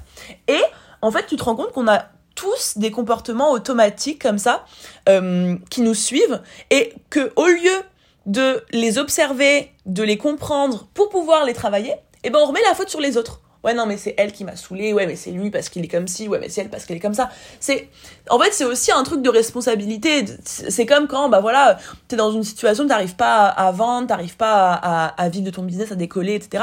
Et 0.48 0.60
en 1.00 1.10
fait, 1.10 1.26
tu 1.26 1.36
te 1.36 1.44
rends 1.44 1.56
compte 1.56 1.72
qu'on 1.72 1.88
a 1.88 2.06
tous 2.34 2.78
des 2.78 2.90
comportements 2.90 3.52
automatiques 3.52 4.20
comme 4.20 4.38
ça, 4.38 4.64
euh, 5.08 5.56
qui 5.70 5.82
nous 5.82 5.94
suivent, 5.94 6.40
et 6.70 6.92
que 7.10 7.32
au 7.36 7.46
lieu 7.46 7.82
de 8.26 8.62
les 8.70 8.98
observer, 8.98 9.70
de 9.86 10.02
les 10.02 10.16
comprendre 10.16 10.88
pour 10.94 11.08
pouvoir 11.08 11.44
les 11.44 11.54
travailler, 11.54 11.94
eh 12.24 12.30
ben 12.30 12.38
on 12.42 12.46
remet 12.46 12.62
la 12.66 12.74
faute 12.74 12.88
sur 12.88 13.00
les 13.00 13.16
autres. 13.16 13.40
Ouais 13.64 13.72
non 13.72 13.86
mais 13.86 13.96
c'est 13.96 14.14
elle 14.18 14.30
qui 14.30 14.44
m'a 14.44 14.56
saoulé 14.56 14.92
ouais 14.92 15.06
mais 15.06 15.16
c'est 15.16 15.30
lui 15.30 15.50
parce 15.50 15.70
qu'il 15.70 15.82
est 15.82 15.88
comme 15.88 16.06
ci 16.06 16.28
ouais 16.28 16.38
mais 16.38 16.50
c'est 16.50 16.60
elle 16.60 16.68
parce 16.68 16.84
qu'elle 16.84 16.98
est 16.98 17.00
comme 17.00 17.14
ça. 17.14 17.30
C'est 17.60 17.88
en 18.28 18.38
fait 18.38 18.52
c'est 18.52 18.66
aussi 18.66 18.92
un 18.92 19.02
truc 19.04 19.22
de 19.22 19.30
responsabilité. 19.30 20.22
C'est 20.44 20.84
comme 20.84 21.08
quand 21.08 21.30
bah 21.30 21.40
voilà 21.40 21.78
t'es 22.08 22.16
dans 22.16 22.30
une 22.30 22.44
situation 22.44 22.86
t'arrives 22.86 23.16
pas 23.16 23.46
à 23.46 23.72
vendre 23.72 24.06
t'arrives 24.06 24.36
pas 24.36 24.74
à, 24.74 25.06
à, 25.06 25.28
vivre 25.30 25.46
de 25.46 25.50
ton 25.50 25.62
business 25.62 25.90
à 25.92 25.94
décoller 25.94 26.34
etc 26.34 26.62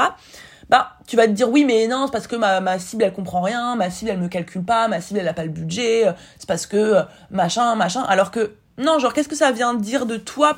bah 0.72 0.96
tu 1.06 1.16
vas 1.16 1.26
te 1.26 1.32
dire 1.32 1.50
oui 1.50 1.66
mais 1.66 1.86
non 1.86 2.06
c'est 2.06 2.12
parce 2.12 2.26
que 2.26 2.34
ma, 2.34 2.60
ma 2.60 2.78
cible 2.78 3.04
elle 3.04 3.12
comprend 3.12 3.42
rien 3.42 3.76
ma 3.76 3.90
cible 3.90 4.10
elle 4.10 4.18
me 4.18 4.28
calcule 4.28 4.64
pas 4.64 4.88
ma 4.88 5.02
cible 5.02 5.20
elle 5.20 5.28
a 5.28 5.34
pas 5.34 5.44
le 5.44 5.50
budget 5.50 6.06
c'est 6.38 6.48
parce 6.48 6.64
que 6.64 6.78
euh, 6.78 7.02
machin 7.30 7.74
machin. 7.74 8.02
Alors 8.08 8.30
que 8.30 8.54
non 8.78 8.98
genre 8.98 9.12
qu'est-ce 9.12 9.28
que 9.28 9.36
ça 9.36 9.52
vient 9.52 9.74
dire 9.74 10.06
de 10.06 10.16
toi? 10.16 10.56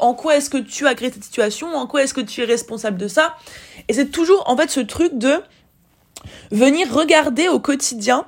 En 0.00 0.14
quoi 0.14 0.36
est-ce 0.36 0.50
que 0.50 0.58
tu 0.58 0.88
as 0.88 0.96
créé 0.96 1.12
cette 1.12 1.22
situation? 1.22 1.68
En 1.76 1.86
quoi 1.86 2.02
est-ce 2.02 2.12
que 2.12 2.20
tu 2.20 2.42
es 2.42 2.44
responsable 2.44 2.96
de 2.96 3.06
ça? 3.06 3.36
Et 3.88 3.92
c'est 3.92 4.06
toujours 4.06 4.42
en 4.48 4.56
fait 4.56 4.68
ce 4.68 4.80
truc 4.80 5.16
de 5.16 5.40
venir 6.50 6.92
regarder 6.92 7.48
au 7.48 7.60
quotidien 7.60 8.26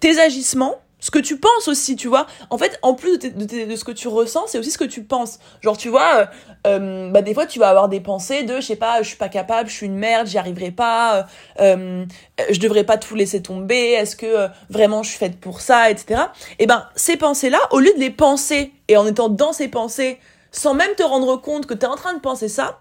tes 0.00 0.18
agissements, 0.18 0.80
ce 1.00 1.10
que 1.10 1.18
tu 1.18 1.38
penses 1.38 1.68
aussi, 1.68 1.96
tu 1.96 2.08
vois. 2.08 2.26
En 2.50 2.58
fait, 2.58 2.78
en 2.82 2.94
plus 2.94 3.18
de, 3.18 3.64
de, 3.64 3.76
ce 3.76 3.84
que 3.84 3.92
tu 3.92 4.08
ressens, 4.08 4.46
c'est 4.48 4.58
aussi 4.58 4.70
ce 4.70 4.78
que 4.78 4.84
tu 4.84 5.02
penses. 5.02 5.38
Genre, 5.62 5.76
tu 5.76 5.88
vois, 5.88 6.16
euh, 6.16 6.26
euh, 6.66 7.10
bah 7.10 7.22
des 7.22 7.34
fois, 7.34 7.46
tu 7.46 7.58
vas 7.58 7.70
avoir 7.70 7.88
des 7.88 8.00
pensées 8.00 8.42
de, 8.42 8.56
je 8.56 8.66
sais 8.66 8.76
pas, 8.76 9.02
je 9.02 9.08
suis 9.08 9.16
pas 9.16 9.28
capable, 9.28 9.68
je 9.68 9.74
suis 9.74 9.86
une 9.86 9.96
merde, 9.96 10.26
j'y 10.26 10.38
arriverai 10.38 10.70
pas, 10.70 11.26
euh, 11.60 12.04
je 12.50 12.60
devrais 12.60 12.84
pas 12.84 12.98
tout 12.98 13.14
laisser 13.14 13.42
tomber, 13.42 13.92
est-ce 13.92 14.16
que 14.16 14.48
vraiment 14.68 15.02
je 15.02 15.10
suis 15.10 15.18
faite 15.18 15.40
pour 15.40 15.60
ça, 15.60 15.90
etc. 15.90 16.22
Et 16.58 16.66
ben, 16.66 16.86
ces 16.94 17.16
pensées-là, 17.16 17.58
au 17.70 17.80
lieu 17.80 17.92
de 17.94 18.00
les 18.00 18.10
penser 18.10 18.72
et 18.88 18.96
en 18.96 19.06
étant 19.06 19.28
dans 19.28 19.52
ces 19.52 19.68
pensées, 19.68 20.18
sans 20.52 20.74
même 20.74 20.94
te 20.96 21.02
rendre 21.02 21.36
compte 21.36 21.66
que 21.66 21.74
tu 21.74 21.82
es 21.82 21.88
en 21.88 21.96
train 21.96 22.14
de 22.14 22.20
penser 22.20 22.48
ça, 22.48 22.80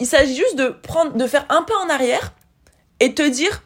il 0.00 0.06
s'agit 0.06 0.34
juste 0.34 0.56
de 0.56 0.68
prendre, 0.68 1.12
de 1.12 1.26
faire 1.26 1.46
un 1.48 1.62
pas 1.62 1.76
en 1.84 1.88
arrière 1.88 2.32
et 3.00 3.14
te 3.14 3.22
dire 3.22 3.62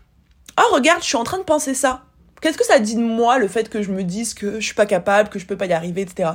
oh 0.59 0.75
regarde 0.75 1.03
je 1.03 1.07
suis 1.07 1.16
en 1.16 1.25
train 1.25 1.38
de 1.38 1.44
penser 1.44 1.75
ça 1.75 2.03
qu'est-ce 2.40 2.59
que 2.59 2.64
ça 2.64 2.79
dit 2.79 2.94
de 2.94 3.01
moi 3.01 3.38
le 3.38 3.48
fait 3.48 3.68
que 3.68 3.83
je 3.83 3.90
me 3.90 4.03
dise 4.03 4.35
que 4.35 4.61
je 4.61 4.64
suis 4.64 4.74
pas 4.74 4.87
capable 4.87 5.29
que 5.29 5.38
je 5.38 5.46
peux 5.46 5.57
pas 5.57 5.66
y 5.66 5.72
arriver 5.72 6.03
etc 6.03 6.31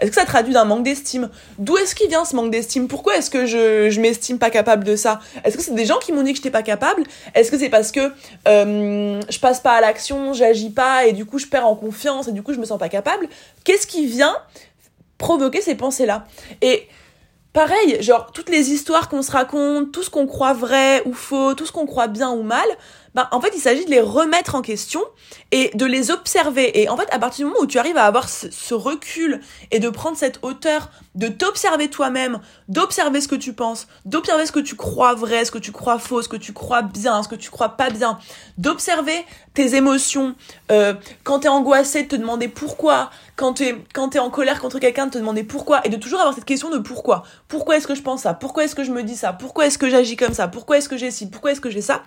est-ce 0.00 0.10
que 0.10 0.16
ça 0.16 0.24
traduit 0.24 0.52
d'un 0.52 0.64
manque 0.64 0.82
d'estime? 0.82 1.30
D'où 1.58 1.76
est-ce 1.76 1.94
qu'il 1.94 2.08
vient 2.08 2.24
ce 2.24 2.34
manque 2.34 2.50
d'estime? 2.50 2.88
Pourquoi 2.88 3.16
est-ce 3.16 3.30
que 3.30 3.46
je, 3.46 3.88
je 3.88 4.00
m'estime 4.00 4.38
pas 4.38 4.50
capable 4.50 4.82
de 4.82 4.96
ça? 4.96 5.20
Est-ce 5.44 5.56
que 5.56 5.62
c'est 5.62 5.74
des 5.74 5.86
gens 5.86 5.98
qui 5.98 6.12
m'ont 6.12 6.22
dit 6.22 6.32
que 6.32 6.38
j'étais 6.38 6.50
pas 6.50 6.62
capable? 6.62 7.04
Est-ce 7.34 7.52
que 7.52 7.58
c'est 7.58 7.68
parce 7.68 7.92
que 7.92 8.12
euh, 8.48 9.20
je 9.28 9.38
passe 9.38 9.60
pas 9.60 9.74
à 9.74 9.80
l'action 9.80 10.32
j'agis 10.32 10.70
pas 10.70 11.06
et 11.06 11.12
du 11.12 11.24
coup 11.24 11.38
je 11.38 11.46
perds 11.46 11.66
en 11.66 11.76
confiance 11.76 12.26
et 12.26 12.32
du 12.32 12.42
coup 12.42 12.52
je 12.52 12.58
me 12.58 12.64
sens 12.64 12.78
pas 12.78 12.88
capable? 12.88 13.28
Qu'est-ce 13.64 13.86
qui 13.86 14.06
vient 14.06 14.34
provoquer 15.18 15.60
ces 15.60 15.76
pensées 15.76 16.06
là 16.06 16.26
et 16.62 16.88
pareil, 17.52 18.02
genre 18.02 18.32
toutes 18.32 18.48
les 18.48 18.70
histoires 18.70 19.08
qu'on 19.08 19.22
se 19.22 19.30
raconte, 19.30 19.92
tout 19.92 20.02
ce 20.02 20.10
qu'on 20.10 20.26
croit 20.26 20.54
vrai 20.54 21.02
ou 21.04 21.12
faux, 21.12 21.54
tout 21.54 21.66
ce 21.66 21.70
qu'on 21.70 21.86
croit 21.86 22.08
bien 22.08 22.30
ou 22.30 22.42
mal, 22.42 22.66
bah 23.14 23.28
en 23.32 23.40
fait 23.40 23.52
il 23.54 23.60
s'agit 23.60 23.84
de 23.84 23.90
les 23.90 24.00
remettre 24.00 24.54
en 24.54 24.62
question 24.62 25.02
et 25.50 25.70
de 25.74 25.84
les 25.84 26.10
observer. 26.10 26.80
Et 26.80 26.88
en 26.88 26.96
fait 26.96 27.08
à 27.10 27.18
partir 27.18 27.46
du 27.46 27.50
moment 27.50 27.62
où 27.62 27.66
tu 27.66 27.78
arrives 27.78 27.96
à 27.96 28.04
avoir 28.04 28.28
ce, 28.28 28.74
recul 28.74 29.40
et 29.70 29.78
de 29.80 29.90
prendre 29.90 30.16
cette 30.16 30.38
hauteur, 30.42 30.90
de 31.14 31.28
t'observer 31.28 31.88
toi-même, 31.88 32.40
d'observer 32.68 33.20
ce 33.20 33.28
que 33.28 33.34
tu 33.34 33.52
penses, 33.52 33.86
d'observer 34.06 34.46
ce 34.46 34.52
que 34.52 34.60
tu 34.60 34.76
crois 34.76 35.14
vrai, 35.14 35.44
ce 35.44 35.50
que 35.50 35.58
tu 35.58 35.72
crois 35.72 35.98
faux, 35.98 36.22
ce 36.22 36.28
que 36.28 36.36
tu 36.36 36.52
crois 36.52 36.82
bien, 36.82 37.22
ce 37.22 37.28
que 37.28 37.34
tu 37.34 37.50
crois 37.50 37.70
pas 37.70 37.90
bien, 37.90 38.18
d'observer 38.56 39.24
tes 39.52 39.74
émotions, 39.74 40.34
euh, 40.70 40.94
quand 41.24 41.40
t'es 41.40 41.48
angoissé, 41.48 42.04
de 42.04 42.08
te 42.08 42.16
demander 42.16 42.48
pourquoi, 42.48 43.10
quand 43.36 43.54
t'es 43.54 43.76
quand 43.92 44.10
t'es 44.10 44.18
en 44.18 44.30
colère 44.30 44.60
contre 44.60 44.78
quelqu'un, 44.78 45.06
de 45.06 45.12
te 45.12 45.18
demander 45.18 45.44
pourquoi 45.44 45.80
et 45.84 45.90
de 45.90 45.96
toujours 45.96 46.20
avoir 46.20 46.34
cette 46.34 46.46
question 46.46 46.70
de 46.70 46.78
pourquoi. 46.78 47.24
Pourquoi 47.48 47.76
est-ce 47.76 47.86
que 47.86 47.94
je 47.94 48.02
pense 48.02 48.22
ça? 48.22 48.32
Pourquoi 48.32 48.64
est-ce 48.64 48.74
que 48.74 48.84
je 48.84 48.90
me 48.90 49.02
dis 49.02 49.16
ça? 49.16 49.32
Pourquoi 49.34 49.66
est-ce 49.66 49.76
que 49.76 49.90
j'agis 49.90 50.16
comme 50.16 50.32
ça? 50.32 50.48
Pourquoi 50.48 50.78
est-ce 50.78 50.88
que 50.88 50.96
j'ai 50.96 51.10
ci? 51.10 51.28
Pourquoi 51.28 51.52
est-ce 51.52 51.60
que 51.60 51.70
j'ai 51.70 51.82
ça? 51.82 52.02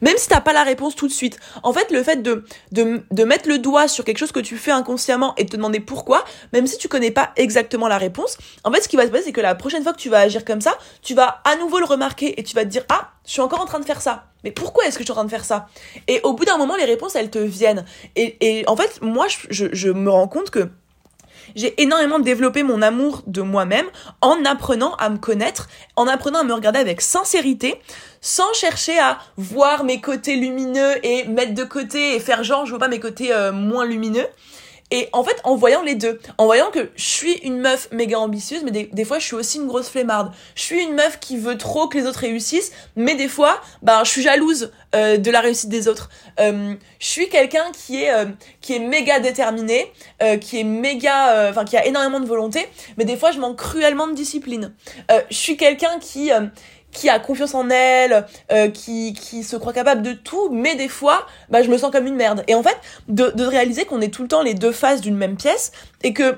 Même 0.00 0.16
si 0.16 0.28
pas 0.46 0.52
la 0.52 0.62
réponse 0.62 0.94
tout 0.94 1.08
de 1.08 1.12
suite. 1.12 1.40
En 1.64 1.72
fait, 1.72 1.90
le 1.90 2.04
fait 2.04 2.22
de, 2.22 2.44
de, 2.70 3.02
de 3.10 3.24
mettre 3.24 3.48
le 3.48 3.58
doigt 3.58 3.88
sur 3.88 4.04
quelque 4.04 4.18
chose 4.18 4.30
que 4.30 4.38
tu 4.38 4.56
fais 4.56 4.70
inconsciemment 4.70 5.34
et 5.36 5.42
de 5.42 5.50
te 5.50 5.56
demander 5.56 5.80
pourquoi, 5.80 6.24
même 6.52 6.68
si 6.68 6.78
tu 6.78 6.86
connais 6.86 7.10
pas 7.10 7.32
exactement 7.34 7.88
la 7.88 7.98
réponse, 7.98 8.38
en 8.62 8.70
fait, 8.70 8.80
ce 8.80 8.88
qui 8.88 8.96
va 8.96 9.06
se 9.06 9.10
passer, 9.10 9.24
c'est 9.24 9.32
que 9.32 9.40
la 9.40 9.56
prochaine 9.56 9.82
fois 9.82 9.92
que 9.92 9.98
tu 9.98 10.08
vas 10.08 10.20
agir 10.20 10.44
comme 10.44 10.60
ça, 10.60 10.78
tu 11.02 11.14
vas 11.14 11.42
à 11.44 11.56
nouveau 11.56 11.80
le 11.80 11.84
remarquer 11.84 12.38
et 12.38 12.44
tu 12.44 12.54
vas 12.54 12.62
te 12.62 12.68
dire, 12.68 12.84
ah, 12.88 13.10
je 13.26 13.32
suis 13.32 13.40
encore 13.40 13.60
en 13.60 13.66
train 13.66 13.80
de 13.80 13.84
faire 13.84 14.00
ça. 14.00 14.26
Mais 14.44 14.52
pourquoi 14.52 14.84
est-ce 14.86 14.96
que 14.96 15.02
je 15.02 15.06
suis 15.06 15.12
en 15.12 15.16
train 15.16 15.24
de 15.24 15.30
faire 15.30 15.44
ça? 15.44 15.66
Et 16.06 16.20
au 16.22 16.32
bout 16.34 16.44
d'un 16.44 16.58
moment, 16.58 16.76
les 16.76 16.84
réponses, 16.84 17.16
elles 17.16 17.30
te 17.30 17.40
viennent. 17.40 17.84
Et, 18.14 18.36
et 18.40 18.68
en 18.68 18.76
fait, 18.76 19.00
moi, 19.02 19.26
je, 19.50 19.66
je 19.72 19.88
me 19.88 20.10
rends 20.10 20.28
compte 20.28 20.50
que 20.50 20.70
j'ai 21.54 21.80
énormément 21.80 22.18
développé 22.18 22.62
mon 22.62 22.82
amour 22.82 23.22
de 23.26 23.42
moi-même 23.42 23.86
en 24.20 24.44
apprenant 24.44 24.94
à 24.96 25.08
me 25.08 25.18
connaître, 25.18 25.68
en 25.96 26.06
apprenant 26.06 26.40
à 26.40 26.44
me 26.44 26.52
regarder 26.52 26.78
avec 26.78 27.00
sincérité, 27.00 27.80
sans 28.20 28.52
chercher 28.54 28.98
à 28.98 29.18
voir 29.36 29.84
mes 29.84 30.00
côtés 30.00 30.36
lumineux 30.36 30.94
et 31.06 31.24
mettre 31.24 31.54
de 31.54 31.64
côté 31.64 32.16
et 32.16 32.20
faire 32.20 32.42
genre 32.42 32.66
je 32.66 32.70
vois 32.70 32.78
pas 32.78 32.88
mes 32.88 33.00
côtés 33.00 33.32
euh, 33.32 33.52
moins 33.52 33.84
lumineux. 33.84 34.26
Et 34.92 35.08
en 35.12 35.24
fait, 35.24 35.36
en 35.42 35.56
voyant 35.56 35.82
les 35.82 35.96
deux, 35.96 36.20
en 36.38 36.44
voyant 36.44 36.70
que 36.70 36.90
je 36.94 37.04
suis 37.04 37.34
une 37.38 37.58
meuf 37.58 37.88
méga 37.90 38.20
ambitieuse, 38.20 38.62
mais 38.62 38.70
des, 38.70 39.04
fois, 39.04 39.18
je 39.18 39.26
suis 39.26 39.34
aussi 39.34 39.58
une 39.58 39.66
grosse 39.66 39.88
flemmarde. 39.88 40.32
Je 40.54 40.62
suis 40.62 40.80
une 40.80 40.94
meuf 40.94 41.18
qui 41.18 41.36
veut 41.36 41.58
trop 41.58 41.88
que 41.88 41.98
les 41.98 42.06
autres 42.06 42.20
réussissent, 42.20 42.70
mais 42.94 43.16
des 43.16 43.26
fois, 43.26 43.60
bah, 43.82 44.02
je 44.04 44.10
suis 44.10 44.22
jalouse 44.22 44.70
euh, 44.94 45.16
de 45.16 45.30
la 45.30 45.40
réussite 45.40 45.70
des 45.70 45.88
autres. 45.88 46.08
Euh, 46.38 46.74
je 47.00 47.06
suis 47.06 47.28
quelqu'un 47.28 47.64
qui 47.72 48.04
est 48.04 48.12
euh, 48.12 48.26
qui 48.60 48.74
est 48.74 48.78
méga 48.78 49.18
déterminé, 49.18 49.92
qui 50.40 50.60
est 50.60 50.64
méga, 50.64 51.50
enfin, 51.50 51.64
qui 51.64 51.76
a 51.76 51.86
énormément 51.86 52.20
de 52.20 52.26
volonté, 52.26 52.66
mais 52.96 53.04
des 53.04 53.16
fois, 53.16 53.30
je 53.32 53.38
manque 53.38 53.58
cruellement 53.58 54.06
de 54.06 54.14
discipline. 54.14 54.72
je 55.08 55.36
suis 55.36 55.56
quelqu'un 55.56 55.98
qui 56.00 56.30
qui 56.96 57.08
a 57.08 57.18
confiance 57.18 57.54
en 57.54 57.68
elle, 57.70 58.26
euh, 58.50 58.68
qui, 58.70 59.12
qui 59.12 59.44
se 59.44 59.56
croit 59.56 59.72
capable 59.72 60.02
de 60.02 60.12
tout, 60.12 60.48
mais 60.50 60.74
des 60.74 60.88
fois, 60.88 61.26
bah, 61.50 61.62
je 61.62 61.68
me 61.68 61.76
sens 61.76 61.92
comme 61.92 62.06
une 62.06 62.16
merde. 62.16 62.42
Et 62.48 62.54
en 62.54 62.62
fait, 62.62 62.76
de, 63.08 63.30
de 63.34 63.44
réaliser 63.44 63.84
qu'on 63.84 64.00
est 64.00 64.12
tout 64.12 64.22
le 64.22 64.28
temps 64.28 64.42
les 64.42 64.54
deux 64.54 64.72
faces 64.72 65.00
d'une 65.00 65.16
même 65.16 65.36
pièce, 65.36 65.72
et 66.02 66.12
que 66.12 66.36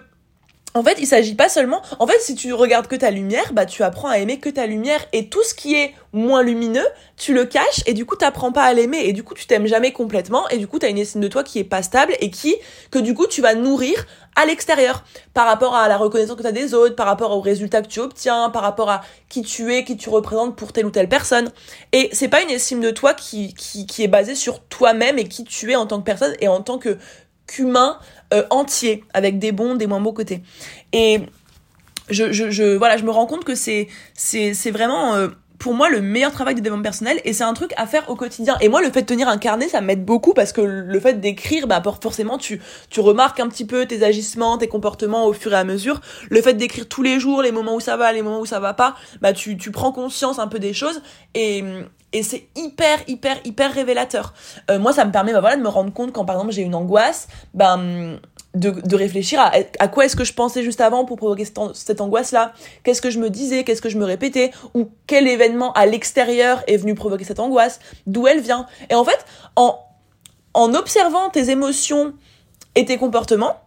en 0.79 0.85
fait, 0.85 0.97
il 0.99 1.07
s'agit 1.07 1.35
pas 1.35 1.49
seulement. 1.49 1.83
En 1.99 2.07
fait, 2.07 2.21
si 2.21 2.35
tu 2.35 2.53
regardes 2.53 2.87
que 2.87 2.97
ta 2.97 3.11
lumière, 3.11 3.53
bah 3.53 3.67
tu 3.67 3.83
apprends 3.83 4.09
à 4.09 4.19
aimer 4.19 4.39
que 4.39 4.49
ta 4.49 4.67
lumière 4.67 5.05
et 5.13 5.29
tout 5.29 5.43
ce 5.43 5.53
qui 5.53 5.75
est 5.75 5.93
moins 6.13 6.43
lumineux, 6.43 6.87
tu 7.17 7.35
le 7.35 7.45
caches 7.45 7.83
et 7.87 7.95
du 7.95 8.07
coup 8.07 8.17
t'apprends 8.17 8.53
pas 8.53 8.63
à 8.63 8.73
l'aimer 8.73 9.01
et 9.03 9.13
du 9.13 9.23
coup 9.23 9.35
tu 9.35 9.47
t'aimes 9.47 9.67
jamais 9.67 9.93
complètement 9.93 10.49
et 10.49 10.57
du 10.57 10.67
coup 10.67 10.79
t'as 10.79 10.89
une 10.89 10.99
estime 10.99 11.21
de 11.21 11.29
toi 11.29 11.43
qui 11.43 11.59
est 11.59 11.65
pas 11.65 11.83
stable 11.83 12.15
et 12.21 12.31
qui 12.31 12.57
que 12.91 12.99
du 12.99 13.13
coup 13.13 13.27
tu 13.27 13.43
vas 13.43 13.55
nourrir 13.55 14.07
à 14.37 14.47
l'extérieur 14.47 15.05
par 15.35 15.47
rapport 15.47 15.75
à 15.75 15.89
la 15.89 15.97
reconnaissance 15.97 16.37
que 16.37 16.43
tu 16.43 16.49
as 16.49 16.53
des 16.53 16.73
autres, 16.73 16.95
par 16.95 17.07
rapport 17.07 17.37
aux 17.37 17.41
résultats 17.41 17.83
que 17.83 17.89
tu 17.89 17.99
obtiens, 17.99 18.51
par 18.51 18.63
rapport 18.63 18.89
à 18.89 19.03
qui 19.29 19.43
tu 19.43 19.75
es, 19.75 19.85
qui 19.85 19.97
tu 19.97 20.09
représentes 20.11 20.55
pour 20.55 20.73
telle 20.73 20.87
ou 20.87 20.91
telle 20.91 21.09
personne. 21.09 21.51
Et 21.93 22.09
c'est 22.13 22.29
pas 22.29 22.41
une 22.41 22.51
estime 22.51 22.81
de 22.81 22.93
toi 22.93 23.15
qui, 23.15 23.53
qui, 23.55 23.87
qui 23.87 24.05
est 24.05 24.09
basée 24.09 24.37
sur 24.37 24.61
toi-même 24.61 25.19
et 25.19 25.25
qui 25.25 25.43
tu 25.43 25.73
es 25.73 25.77
en 25.77 25.87
tant 25.87 25.99
que 25.99 26.05
personne 26.05 26.35
et 26.41 26.47
en 26.47 26.61
tant 26.61 26.79
que 26.79 26.99
qu'humain 27.49 27.99
euh, 28.33 28.45
entier, 28.51 29.03
avec 29.13 29.41
des 29.41 29.51
bons, 29.51 29.75
des 29.75 29.89
moins 29.89 30.01
beaux 30.01 30.13
côtés. 30.13 30.43
Et 30.93 31.23
je, 32.09 32.31
je, 32.33 32.51
je, 32.51 32.77
voilà, 32.77 32.97
je 32.97 33.05
me 33.05 33.11
rends 33.11 33.27
compte 33.27 33.45
que 33.45 33.57
c'est, 33.57 33.89
c'est, 34.15 34.55
c'est 34.55 34.71
vraiment 34.71 35.15
euh, 35.15 35.29
pour 35.59 35.75
moi 35.75 35.89
le 35.89 36.01
meilleur 36.01 36.33
travail 36.33 36.55
de 36.55 36.61
développement 36.61 36.83
personnel 36.83 37.21
et 37.25 37.33
c'est 37.33 37.45
un 37.45 37.53
truc 37.55 37.73
à 37.77 37.87
faire 37.87 38.09
au 38.09 38.15
quotidien. 38.15 38.57
Et 38.61 38.69
moi 38.69 38.81
le 38.81 38.91
fait 38.91 39.03
de 39.03 39.07
tenir 39.07 39.29
un 39.29 39.39
carnet 39.39 39.69
ça 39.69 39.81
m'aide 39.81 40.05
beaucoup 40.05 40.35
parce 40.35 40.53
que 40.53 40.61
le 40.61 41.01
fait 41.01 41.21
d'écrire 41.21 41.67
bah 41.67 41.83
forcément 42.03 42.39
tu 42.39 42.61
tu 42.91 43.01
remarques 43.01 43.41
un 43.41 43.49
petit 43.49 43.65
peu 43.65 43.87
tes 43.87 44.03
agissements, 44.05 44.59
tes 44.59 44.69
comportements 44.69 45.27
au 45.27 45.33
fur 45.33 45.53
et 45.53 45.57
à 45.57 45.65
mesure. 45.65 46.01
Le 46.31 46.41
fait 46.41 46.55
d'écrire 46.55 46.89
tous 46.89 47.03
les 47.03 47.19
jours 47.19 47.43
les 47.43 47.53
moments 47.53 47.75
où 47.75 47.81
ça 47.81 47.97
va, 47.97 48.13
les 48.13 48.23
moments 48.23 48.41
où 48.41 48.47
ça 48.47 48.61
va 48.61 48.75
pas, 48.75 48.95
bah 49.21 49.33
tu 49.33 49.57
tu 49.57 49.71
prends 49.71 49.93
conscience 49.93 50.39
un 50.39 50.49
peu 50.49 50.59
des 50.59 50.73
choses 50.73 51.03
et 51.35 51.65
et 52.13 52.23
c'est 52.23 52.49
hyper 52.57 52.99
hyper 53.07 53.37
hyper 53.45 53.73
révélateur. 53.73 54.35
Euh, 54.71 54.79
moi 54.79 54.93
ça 54.93 55.05
me 55.05 55.13
permet 55.13 55.33
bah 55.33 55.41
voilà 55.41 55.57
de 55.57 55.63
me 55.63 55.69
rendre 55.69 55.93
compte 55.93 56.13
quand 56.13 56.25
par 56.25 56.37
exemple 56.37 56.53
j'ai 56.53 56.63
une 56.63 56.75
angoisse, 56.75 57.29
ben 57.55 58.19
de, 58.55 58.71
de, 58.71 58.97
réfléchir 58.97 59.41
à, 59.41 59.53
à 59.79 59.89
quoi 59.89 60.07
est-ce 60.07 60.17
que 60.17 60.25
je 60.25 60.33
pensais 60.33 60.63
juste 60.63 60.81
avant 60.81 61.05
pour 61.05 61.17
provoquer 61.17 61.45
cette, 61.45 61.59
cette 61.75 62.01
angoisse-là, 62.01 62.53
qu'est-ce 62.83 63.03
que 63.03 63.11
je 63.11 63.19
me 63.19 63.31
disais, 63.31 63.63
qu'est-ce 63.65 63.83
que 63.83 63.89
je 63.89 63.99
me 63.99 64.05
répétais, 64.05 64.53
ou 64.75 64.89
quel 65.07 65.29
événement 65.29 65.73
à 65.75 65.87
l'extérieur 65.87 66.63
est 66.67 66.77
venu 66.77 66.95
provoquer 66.95 67.25
cette 67.25 67.41
angoisse, 67.41 67.79
d'où 68.07 68.27
elle 68.27 68.41
vient? 68.41 68.67
Et 68.91 68.95
en 68.95 69.05
fait, 69.05 69.25
en, 69.57 69.79
en 70.55 70.75
observant 70.75 71.31
tes 71.31 71.51
émotions 71.51 72.15
et 72.75 72.85
tes 72.85 72.97
comportements, 72.97 73.61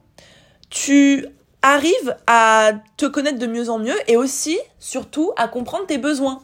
tu 0.69 1.27
arrives 1.61 2.15
à 2.27 2.71
te 2.97 3.05
connaître 3.05 3.37
de 3.37 3.47
mieux 3.47 3.69
en 3.69 3.77
mieux 3.77 3.97
et 4.07 4.17
aussi, 4.17 4.57
surtout, 4.79 5.31
à 5.37 5.47
comprendre 5.47 5.85
tes 5.85 5.97
besoins. 5.97 6.41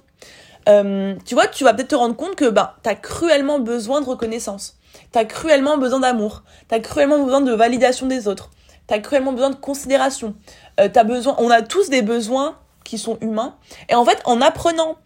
Euh, 0.69 1.15
tu 1.25 1.33
vois, 1.33 1.47
tu 1.47 1.63
vas 1.63 1.73
peut-être 1.73 1.89
te 1.89 1.95
rendre 1.95 2.15
compte 2.15 2.35
que 2.35 2.49
bah, 2.49 2.77
tu 2.83 2.89
as 2.89 2.95
cruellement 2.95 3.59
besoin 3.59 4.01
de 4.01 4.05
reconnaissance. 4.05 4.76
T'as 5.11 5.25
cruellement 5.25 5.77
besoin 5.77 5.99
d'amour. 5.99 6.43
T'as 6.67 6.79
cruellement 6.79 7.23
besoin 7.23 7.41
de 7.41 7.53
validation 7.53 8.07
des 8.07 8.27
autres. 8.27 8.49
T'as 8.87 8.99
cruellement 8.99 9.33
besoin 9.33 9.49
de 9.49 9.55
considération. 9.55 10.35
Euh, 10.79 10.89
t'as 10.91 11.03
besoin, 11.03 11.35
on 11.39 11.49
a 11.49 11.61
tous 11.61 11.89
des 11.89 12.01
besoins 12.01 12.57
qui 12.83 12.97
sont 12.97 13.17
humains. 13.21 13.55
Et 13.89 13.95
en 13.95 14.05
fait, 14.05 14.21
en 14.25 14.41
apprenant 14.41 14.97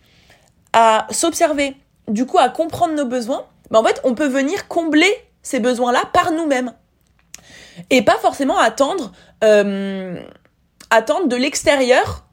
à 0.74 1.08
s'observer, 1.10 1.76
du 2.08 2.26
coup, 2.26 2.38
à 2.38 2.50
comprendre 2.50 2.94
nos 2.94 3.06
besoins, 3.06 3.46
ben 3.72 3.80
en 3.80 3.84
fait, 3.84 4.00
on 4.04 4.14
peut 4.14 4.28
venir 4.28 4.68
combler 4.68 5.12
ces 5.42 5.60
besoins-là 5.60 6.04
par 6.14 6.32
nous-mêmes. 6.32 6.74
Et 7.90 8.04
pas 8.04 8.18
forcément 8.20 8.60
attendre, 8.60 9.12
euh, 9.44 10.22
attendre 10.90 11.28
de 11.28 11.36
l'extérieur, 11.36 12.26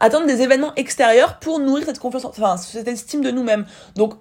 attendre 0.00 0.26
des 0.26 0.40
événements 0.40 0.74
extérieurs 0.76 1.38
pour 1.38 1.58
nourrir 1.58 1.84
cette 1.84 1.98
confiance, 1.98 2.24
enfin, 2.24 2.56
cette 2.56 2.88
estime 2.88 3.20
de 3.20 3.30
nous-mêmes. 3.30 3.66
Donc, 3.96 4.14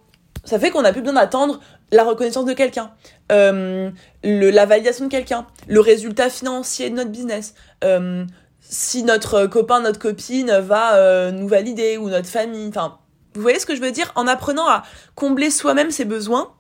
ça 0.44 0.60
fait 0.60 0.72
qu'on 0.72 0.84
a 0.84 0.92
plus 0.92 1.02
besoin 1.02 1.22
d'attendre 1.22 1.60
la 1.92 2.04
reconnaissance 2.04 2.46
de 2.46 2.54
quelqu'un, 2.54 2.92
euh, 3.32 3.92
la 4.24 4.66
validation 4.66 5.06
de 5.06 5.12
quelqu'un, 5.12 5.46
le 5.68 5.80
résultat 5.80 6.30
financier 6.30 6.90
de 6.90 6.96
notre 6.96 7.10
business. 7.10 7.54
Euh, 7.84 8.26
si 8.62 9.04
notre 9.04 9.48
copain, 9.48 9.82
notre 9.82 10.00
copine 10.00 10.52
va 10.60 10.96
euh, 10.96 11.32
nous 11.32 11.48
valider 11.48 11.98
ou 11.98 12.10
notre 12.10 12.30
famille. 12.30 12.70
Enfin, 12.70 13.00
vous 13.36 13.42
voyez 13.42 13.60
ce 13.60 13.66
que 13.66 13.76
je 13.76 13.82
veux 13.82 13.92
dire? 13.92 14.12
En 14.16 14.28
apprenant 14.28 14.68
à 14.68 14.84
combler 15.16 15.50
soi-même 15.50 15.92
ses 15.92 16.06
besoins, 16.06 16.54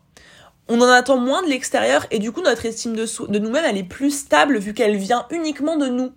on 0.68 0.82
en 0.82 0.90
attend 0.90 1.18
moins 1.18 1.44
de 1.44 1.48
l'extérieur 1.48 2.06
et 2.12 2.20
du 2.20 2.32
coup 2.32 2.42
notre 2.42 2.66
estime 2.66 2.96
de, 2.96 3.06
de 3.28 3.40
nous-mêmes 3.40 3.66
elle 3.66 3.78
est 3.78 3.84
plus 3.84 4.12
stable 4.12 4.58
vu 4.58 4.74
qu'elle 4.74 4.96
vient 4.96 5.26
uniquement 5.30 5.76
de 5.76 5.88
nous. 5.88 6.12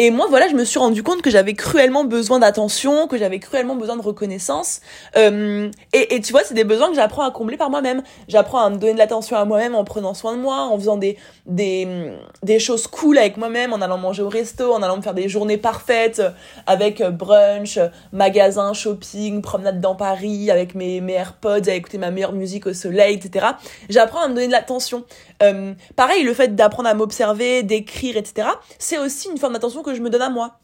Et 0.00 0.12
moi, 0.12 0.28
voilà, 0.30 0.46
je 0.46 0.54
me 0.54 0.64
suis 0.64 0.78
rendu 0.78 1.02
compte 1.02 1.22
que 1.22 1.30
j'avais 1.30 1.54
cruellement 1.54 2.04
besoin 2.04 2.38
d'attention, 2.38 3.08
que 3.08 3.18
j'avais 3.18 3.40
cruellement 3.40 3.74
besoin 3.74 3.96
de 3.96 4.02
reconnaissance. 4.02 4.80
Euh, 5.16 5.72
et, 5.92 6.20
tu 6.20 6.30
vois, 6.30 6.44
c'est 6.44 6.54
des 6.54 6.62
besoins 6.62 6.88
que 6.90 6.94
j'apprends 6.94 7.24
à 7.24 7.32
combler 7.32 7.56
par 7.56 7.68
moi-même. 7.68 8.04
J'apprends 8.28 8.60
à 8.60 8.70
me 8.70 8.76
donner 8.76 8.92
de 8.92 8.98
l'attention 8.98 9.36
à 9.36 9.44
moi-même 9.44 9.74
en 9.74 9.82
prenant 9.82 10.14
soin 10.14 10.36
de 10.36 10.40
moi, 10.40 10.68
en 10.70 10.78
faisant 10.78 10.96
des, 10.98 11.18
des, 11.46 12.12
des 12.44 12.60
choses 12.60 12.86
cool 12.86 13.18
avec 13.18 13.38
moi-même, 13.38 13.72
en 13.72 13.80
allant 13.80 13.98
manger 13.98 14.22
au 14.22 14.28
resto, 14.28 14.72
en 14.72 14.84
allant 14.84 14.98
me 14.98 15.02
faire 15.02 15.14
des 15.14 15.28
journées 15.28 15.58
parfaites 15.58 16.22
avec 16.68 17.02
brunch, 17.02 17.80
magasin, 18.12 18.74
shopping, 18.74 19.42
promenade 19.42 19.80
dans 19.80 19.96
Paris, 19.96 20.52
avec 20.52 20.76
mes, 20.76 21.00
mes 21.00 21.14
AirPods, 21.14 21.68
à 21.68 21.72
écouter 21.72 21.98
ma 21.98 22.12
meilleure 22.12 22.34
musique 22.34 22.68
au 22.68 22.72
soleil, 22.72 23.16
etc. 23.16 23.46
J'apprends 23.88 24.20
à 24.20 24.28
me 24.28 24.34
donner 24.34 24.46
de 24.46 24.52
l'attention. 24.52 25.02
Euh, 25.42 25.74
pareil, 25.96 26.22
le 26.22 26.34
fait 26.34 26.54
d'apprendre 26.54 26.88
à 26.88 26.94
m'observer, 26.94 27.64
d'écrire, 27.64 28.16
etc. 28.16 28.46
C'est 28.78 28.98
aussi 28.98 29.28
une 29.28 29.38
forme 29.38 29.54
d'attention 29.54 29.82
je 29.94 30.00
me 30.00 30.10
donne 30.10 30.22
à 30.22 30.30
moi. 30.30 30.58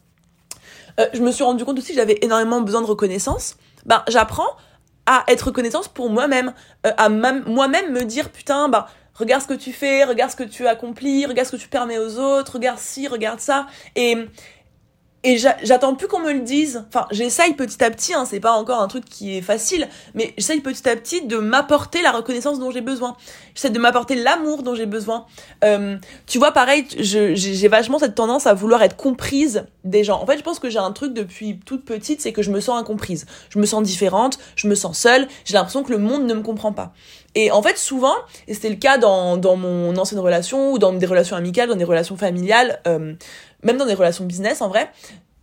Euh, 0.99 1.07
je 1.13 1.21
me 1.21 1.31
suis 1.31 1.43
rendu 1.43 1.65
compte 1.65 1.77
aussi 1.77 1.89
que 1.89 1.99
j'avais 1.99 2.19
énormément 2.21 2.61
besoin 2.61 2.81
de 2.81 2.87
reconnaissance. 2.87 3.57
Ben, 3.85 4.03
j'apprends 4.07 4.57
à 5.05 5.23
être 5.27 5.43
reconnaissance 5.47 5.87
pour 5.87 6.09
moi-même, 6.09 6.53
euh, 6.85 6.91
à 6.97 7.09
moi-même 7.09 7.91
me 7.91 8.03
dire 8.03 8.31
putain, 8.31 8.69
bah 8.69 8.87
regarde 9.13 9.43
ce 9.43 9.47
que 9.47 9.53
tu 9.53 9.71
fais, 9.71 10.03
regarde 10.03 10.31
ce 10.31 10.35
que 10.35 10.43
tu 10.43 10.67
accomplis, 10.67 11.25
regarde 11.25 11.47
ce 11.47 11.55
que 11.55 11.61
tu 11.61 11.67
permets 11.67 11.99
aux 11.99 12.17
autres, 12.17 12.53
regarde 12.53 12.79
ci, 12.79 13.07
regarde 13.07 13.39
ça. 13.39 13.67
Et 13.95 14.27
et 15.25 15.37
j'attends 15.37 15.95
plus 15.95 16.07
qu'on 16.07 16.19
me 16.19 16.31
le 16.31 16.41
dise. 16.41 16.85
Enfin, 16.87 17.07
j'essaye 17.09 17.55
petit 17.55 17.83
à 17.83 17.89
petit, 17.89 18.13
hein, 18.13 18.25
c'est 18.25 18.39
pas 18.39 18.51
encore 18.51 18.79
un 18.79 18.87
truc 18.87 19.05
qui 19.05 19.35
est 19.35 19.41
facile, 19.41 19.89
mais 20.13 20.35
j'essaye 20.37 20.61
petit 20.61 20.87
à 20.87 20.95
petit 20.95 21.25
de 21.25 21.37
m'apporter 21.37 22.03
la 22.03 22.11
reconnaissance 22.11 22.59
dont 22.59 22.69
j'ai 22.69 22.81
besoin. 22.81 23.17
J'essaie 23.55 23.71
de 23.71 23.79
m'apporter 23.79 24.13
l'amour 24.13 24.61
dont 24.61 24.75
j'ai 24.75 24.85
besoin. 24.85 25.25
Euh, 25.63 25.97
tu 26.27 26.37
vois, 26.37 26.51
pareil, 26.51 26.85
j'ai 26.99 27.67
vachement 27.67 27.97
cette 27.97 28.13
tendance 28.13 28.45
à 28.45 28.53
vouloir 28.53 28.83
être 28.83 28.95
comprise 28.95 29.65
des 29.83 30.03
gens. 30.03 30.21
En 30.21 30.27
fait, 30.27 30.37
je 30.37 30.43
pense 30.43 30.59
que 30.59 30.69
j'ai 30.69 30.77
un 30.77 30.91
truc 30.91 31.13
depuis 31.13 31.59
toute 31.65 31.85
petite, 31.85 32.21
c'est 32.21 32.31
que 32.31 32.43
je 32.43 32.51
me 32.51 32.59
sens 32.59 32.79
incomprise. 32.79 33.25
Je 33.49 33.57
me 33.57 33.65
sens 33.65 33.81
différente, 33.81 34.37
je 34.55 34.67
me 34.67 34.75
sens 34.75 34.99
seule, 34.99 35.27
j'ai 35.43 35.55
l'impression 35.55 35.81
que 35.81 35.91
le 35.91 35.97
monde 35.97 36.25
ne 36.25 36.35
me 36.35 36.43
comprend 36.43 36.71
pas. 36.71 36.93
Et 37.35 37.51
en 37.51 37.61
fait, 37.61 37.77
souvent, 37.77 38.15
et 38.47 38.53
c'était 38.53 38.69
le 38.69 38.77
cas 38.77 38.97
dans, 38.97 39.37
dans 39.37 39.57
mon 39.57 39.95
ancienne 39.97 40.19
relation, 40.19 40.71
ou 40.71 40.79
dans 40.79 40.93
des 40.93 41.05
relations 41.05 41.35
amicales, 41.35 41.69
dans 41.69 41.75
des 41.75 41.83
relations 41.83 42.17
familiales, 42.17 42.81
euh, 42.87 43.13
même 43.63 43.77
dans 43.77 43.85
des 43.85 43.93
relations 43.93 44.25
business 44.25 44.61
en 44.61 44.69
vrai, 44.69 44.89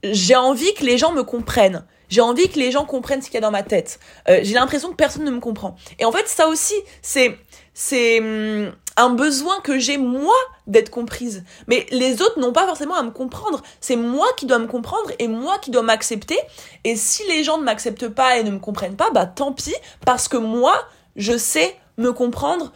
j'ai 0.02 0.36
envie 0.36 0.72
que 0.74 0.84
les 0.84 0.98
gens 0.98 1.12
me 1.12 1.22
comprennent. 1.22 1.84
J'ai 2.08 2.20
envie 2.20 2.48
que 2.48 2.58
les 2.58 2.70
gens 2.70 2.84
comprennent 2.84 3.22
ce 3.22 3.26
qu'il 3.26 3.34
y 3.34 3.38
a 3.38 3.40
dans 3.40 3.50
ma 3.50 3.62
tête. 3.62 3.98
Euh, 4.28 4.40
j'ai 4.42 4.54
l'impression 4.54 4.90
que 4.90 4.96
personne 4.96 5.24
ne 5.24 5.30
me 5.30 5.40
comprend. 5.40 5.76
Et 5.98 6.04
en 6.04 6.12
fait, 6.12 6.28
ça 6.28 6.48
aussi, 6.48 6.74
c'est 7.00 7.38
c'est 7.74 8.20
hum, 8.20 8.72
un 8.96 9.10
besoin 9.10 9.60
que 9.60 9.78
j'ai 9.78 9.96
moi 9.96 10.34
d'être 10.66 10.90
comprise. 10.90 11.42
Mais 11.68 11.86
les 11.90 12.20
autres 12.20 12.38
n'ont 12.38 12.52
pas 12.52 12.66
forcément 12.66 12.96
à 12.96 13.02
me 13.02 13.10
comprendre. 13.10 13.62
C'est 13.80 13.96
moi 13.96 14.26
qui 14.36 14.46
dois 14.46 14.58
me 14.58 14.66
comprendre 14.66 15.10
et 15.18 15.28
moi 15.28 15.58
qui 15.58 15.70
dois 15.70 15.82
m'accepter. 15.82 16.38
Et 16.84 16.96
si 16.96 17.26
les 17.28 17.44
gens 17.44 17.58
ne 17.58 17.64
m'acceptent 17.64 18.08
pas 18.08 18.38
et 18.38 18.44
ne 18.44 18.50
me 18.50 18.58
comprennent 18.58 18.96
pas, 18.96 19.10
bah 19.10 19.26
tant 19.26 19.52
pis, 19.52 19.74
parce 20.04 20.28
que 20.28 20.36
moi, 20.36 20.74
je 21.16 21.36
sais 21.36 21.76
me 21.98 22.12
comprendre 22.12 22.72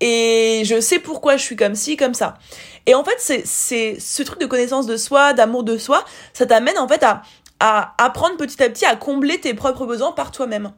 et 0.00 0.62
je 0.64 0.80
sais 0.80 0.98
pourquoi 0.98 1.36
je 1.36 1.42
suis 1.42 1.56
comme 1.56 1.74
ci, 1.74 1.96
comme 1.96 2.14
ça. 2.14 2.38
Et 2.86 2.94
en 2.94 3.04
fait, 3.04 3.16
c'est, 3.18 3.42
c'est 3.44 3.98
ce 3.98 4.22
truc 4.22 4.40
de 4.40 4.46
connaissance 4.46 4.86
de 4.86 4.96
soi, 4.96 5.32
d'amour 5.32 5.64
de 5.64 5.76
soi, 5.76 6.04
ça 6.32 6.46
t'amène 6.46 6.78
en 6.78 6.88
fait 6.88 7.02
à, 7.02 7.22
à 7.60 7.94
apprendre 7.98 8.36
petit 8.36 8.62
à 8.62 8.68
petit 8.68 8.84
à 8.84 8.96
combler 8.96 9.40
tes 9.40 9.54
propres 9.54 9.86
besoins 9.86 10.12
par 10.12 10.30
toi-même. 10.30 10.72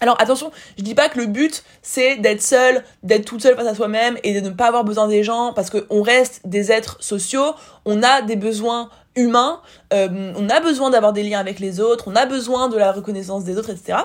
Alors 0.00 0.16
attention, 0.20 0.52
je 0.76 0.84
dis 0.84 0.94
pas 0.94 1.08
que 1.08 1.18
le 1.18 1.26
but 1.26 1.64
c'est 1.82 2.16
d'être 2.16 2.40
seul, 2.40 2.84
d'être 3.02 3.24
toute 3.24 3.42
seule 3.42 3.56
face 3.56 3.66
à 3.66 3.74
soi-même 3.74 4.16
et 4.22 4.40
de 4.40 4.48
ne 4.48 4.54
pas 4.54 4.66
avoir 4.66 4.84
besoin 4.84 5.08
des 5.08 5.24
gens 5.24 5.52
parce 5.52 5.70
qu'on 5.70 6.02
reste 6.02 6.42
des 6.44 6.70
êtres 6.70 6.98
sociaux, 7.00 7.54
on 7.84 8.02
a 8.04 8.22
des 8.22 8.36
besoins 8.36 8.90
humains, 9.16 9.60
euh, 9.92 10.32
on 10.36 10.48
a 10.48 10.60
besoin 10.60 10.90
d'avoir 10.90 11.12
des 11.12 11.24
liens 11.24 11.40
avec 11.40 11.58
les 11.58 11.80
autres, 11.80 12.04
on 12.06 12.14
a 12.14 12.26
besoin 12.26 12.68
de 12.68 12.78
la 12.78 12.92
reconnaissance 12.92 13.42
des 13.42 13.58
autres, 13.58 13.70
etc. 13.70 13.98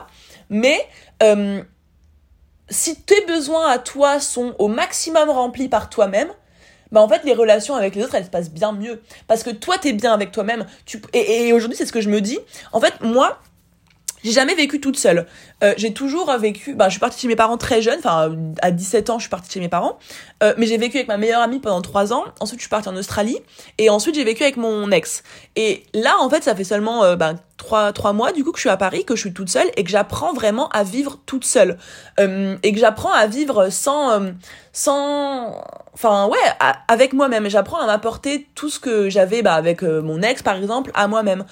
Mais 0.50 0.80
euh, 1.22 1.62
si 2.70 2.96
tes 2.96 3.26
besoins 3.26 3.70
à 3.70 3.78
toi 3.78 4.20
sont 4.20 4.56
au 4.60 4.68
maximum 4.68 5.30
remplis 5.30 5.70
par 5.70 5.90
toi-même, 5.90 6.30
bah 6.92 7.02
en 7.02 7.10
fait 7.10 7.24
les 7.24 7.34
relations 7.34 7.76
avec 7.76 7.96
les 7.96 8.04
autres 8.04 8.16
elles 8.16 8.26
se 8.26 8.30
passent 8.30 8.52
bien 8.52 8.72
mieux. 8.72 9.02
Parce 9.28 9.44
que 9.44 9.50
toi 9.50 9.78
t'es 9.78 9.94
bien 9.94 10.14
avec 10.14 10.32
toi-même. 10.32 10.66
Tu 10.86 11.02
et, 11.14 11.48
et 11.48 11.54
aujourd'hui 11.54 11.78
c'est 11.78 11.86
ce 11.86 11.94
que 11.94 12.02
je 12.02 12.10
me 12.10 12.22
dis. 12.22 12.40
En 12.72 12.80
fait 12.80 13.02
moi 13.02 13.40
j'ai 14.24 14.32
jamais 14.32 14.56
vécu 14.56 14.80
toute 14.80 14.98
seule. 14.98 15.26
Euh, 15.64 15.74
j'ai 15.78 15.94
toujours 15.94 16.32
vécu, 16.38 16.76
bah, 16.76 16.88
je 16.88 16.92
suis 16.92 17.00
partie 17.00 17.20
chez 17.20 17.28
mes 17.28 17.36
parents 17.36 17.58
très 17.58 17.82
jeune, 17.82 18.00
enfin 18.00 18.36
à 18.62 18.72
17 18.72 19.10
ans 19.10 19.20
je 19.20 19.24
suis 19.24 19.30
partie 19.30 19.52
chez 19.52 19.60
mes 19.60 19.70
parents, 19.70 19.98
euh, 20.44 20.54
mais 20.58 20.66
j'ai 20.66 20.78
vécu 20.78 20.98
avec 20.98 21.08
ma 21.08 21.18
meilleure 21.18 21.42
amie 21.42 21.60
pendant 21.60 21.82
3 21.82 22.14
ans, 22.14 22.24
ensuite 22.40 22.60
je 22.60 22.64
suis 22.64 22.70
partie 22.70 22.90
en 22.90 22.96
Australie, 22.96 23.38
et 23.78 23.90
ensuite 23.90 24.16
j'ai 24.16 24.24
vécu 24.24 24.44
avec 24.44 24.58
mon 24.58 24.92
ex. 24.92 25.24
Et 25.56 25.84
là 25.94 26.16
en 26.20 26.30
fait 26.30 26.44
ça 26.44 26.56
fait 26.56 26.64
seulement 26.64 27.04
euh, 27.04 27.16
bah, 27.16 27.34
3, 27.58 27.94
3 27.94 28.14
mois 28.14 28.32
du 28.32 28.44
coup 28.44 28.52
que 28.52 28.58
je 28.58 28.64
suis 28.64 28.70
à 28.70 28.78
Paris, 28.78 29.06
que 29.06 29.16
je 29.16 29.22
suis 29.22 29.34
toute 29.34 29.50
seule, 29.50 29.70
et 29.78 29.84
que 29.84 29.90
j'apprends 29.90 30.34
vraiment 30.34 30.70
à 30.70 30.84
vivre 30.84 31.20
toute 31.26 31.46
seule. 31.46 31.78
Euh, 32.20 32.58
et 32.64 32.74
que 32.74 32.80
j'apprends 32.80 33.12
à 33.12 33.28
vivre 33.28 33.70
sans... 33.70 34.12
Euh, 34.12 34.32
sans 34.76 35.64
enfin 35.94 36.28
ouais 36.28 36.40
avec 36.88 37.14
moi-même 37.14 37.48
j'apprends 37.48 37.78
à 37.78 37.86
m'apporter 37.86 38.48
tout 38.56 38.72
ce 38.72 38.80
que 38.80 39.08
j'avais 39.08 39.44
bah, 39.44 39.54
avec 39.54 39.84
euh, 39.84 40.02
mon 40.02 40.24
ex 40.24 40.42
par 40.42 40.56
exemple 40.56 40.90
à 40.96 41.08
moi-même 41.08 41.46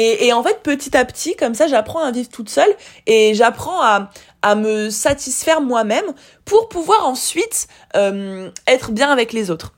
et, 0.00 0.32
en 0.32 0.44
fait, 0.44 0.60
petit 0.62 0.96
à 0.96 1.04
petit, 1.04 1.34
comme 1.34 1.54
ça, 1.54 1.66
j'apprends 1.66 2.02
à 2.04 2.12
vivre 2.12 2.28
toute 2.28 2.48
seule 2.48 2.72
et 3.06 3.34
j'apprends 3.34 3.82
à, 3.82 4.10
à 4.42 4.54
me 4.54 4.90
satisfaire 4.90 5.60
moi-même 5.60 6.04
pour 6.44 6.68
pouvoir 6.68 7.04
ensuite 7.04 7.66
euh, 7.96 8.48
être 8.68 8.92
bien 8.92 9.10
avec 9.10 9.32
les 9.32 9.50
autres. 9.50 9.74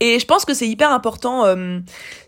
Et 0.00 0.18
je 0.18 0.26
pense 0.26 0.44
que 0.44 0.52
c'est 0.52 0.68
hyper 0.68 0.92
important, 0.92 1.46
euh, 1.46 1.78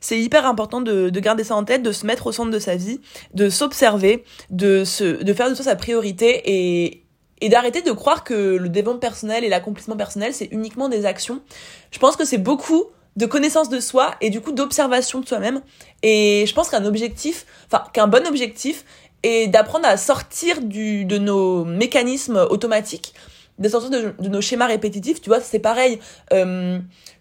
c'est 0.01 0.19
hyper 0.19 0.47
important 0.47 0.81
de, 0.81 1.11
de, 1.11 1.21
garder 1.21 1.45
ça 1.45 1.57
en 1.57 1.63
tête, 1.63 1.83
de 1.83 1.93
se 1.93 2.07
mettre 2.07 2.27
au 2.27 2.33
centre 2.33 2.51
de 2.51 2.59
sa 2.59 2.75
vie, 2.75 3.03
de 3.35 3.51
s'observer, 3.51 4.25
de 4.49 4.85
se, 4.85 5.23
de 5.23 5.33
faire 5.35 5.51
de 5.51 5.55
ça 5.55 5.63
sa 5.63 5.77
priorité 5.77 6.43
et, 6.47 7.05
et 7.43 7.49
d'arrêter 7.51 7.83
de 7.83 7.93
croire 7.93 8.25
que 8.25 8.57
le 8.57 8.69
développement 8.71 8.99
personnel 8.99 9.45
et 9.45 9.51
l'accomplissement 9.51 9.97
personnel 9.97 10.33
c'est 10.33 10.49
uniquement 10.53 10.89
des 10.89 11.05
actions. 11.05 11.43
Je 11.91 11.99
pense 11.99 12.17
que 12.17 12.25
c'est 12.25 12.39
beaucoup 12.39 12.87
de 13.21 13.27
connaissance 13.27 13.69
de 13.69 13.81
soi 13.81 14.15
et 14.23 14.31
du 14.31 14.41
coup 14.41 14.51
d'observation 14.51 15.21
de 15.21 15.29
soi-même. 15.29 15.61
Et 16.03 16.45
je 16.47 16.55
pense 16.55 16.71
qu'un 16.71 16.85
objectif, 16.87 17.45
enfin 17.67 17.85
qu'un 17.93 18.09
bon 18.09 18.27
objectif 18.27 18.85
et 19.23 19.47
d'apprendre 19.47 19.87
à 19.87 19.99
sortir 19.99 20.63
du, 20.63 21.05
de 21.05 21.19
nos 21.19 21.65
mécanismes 21.67 22.47
automatiques, 22.51 23.15
de 23.59 23.69
sortir 23.69 23.91
de, 23.91 24.29
nos 24.29 24.41
schémas 24.41 24.67
répétitifs. 24.67 25.21
Tu 25.21 25.29
vois, 25.29 25.41
c'est 25.41 25.59
pareil. 25.59 26.01
Euh, 26.33 26.79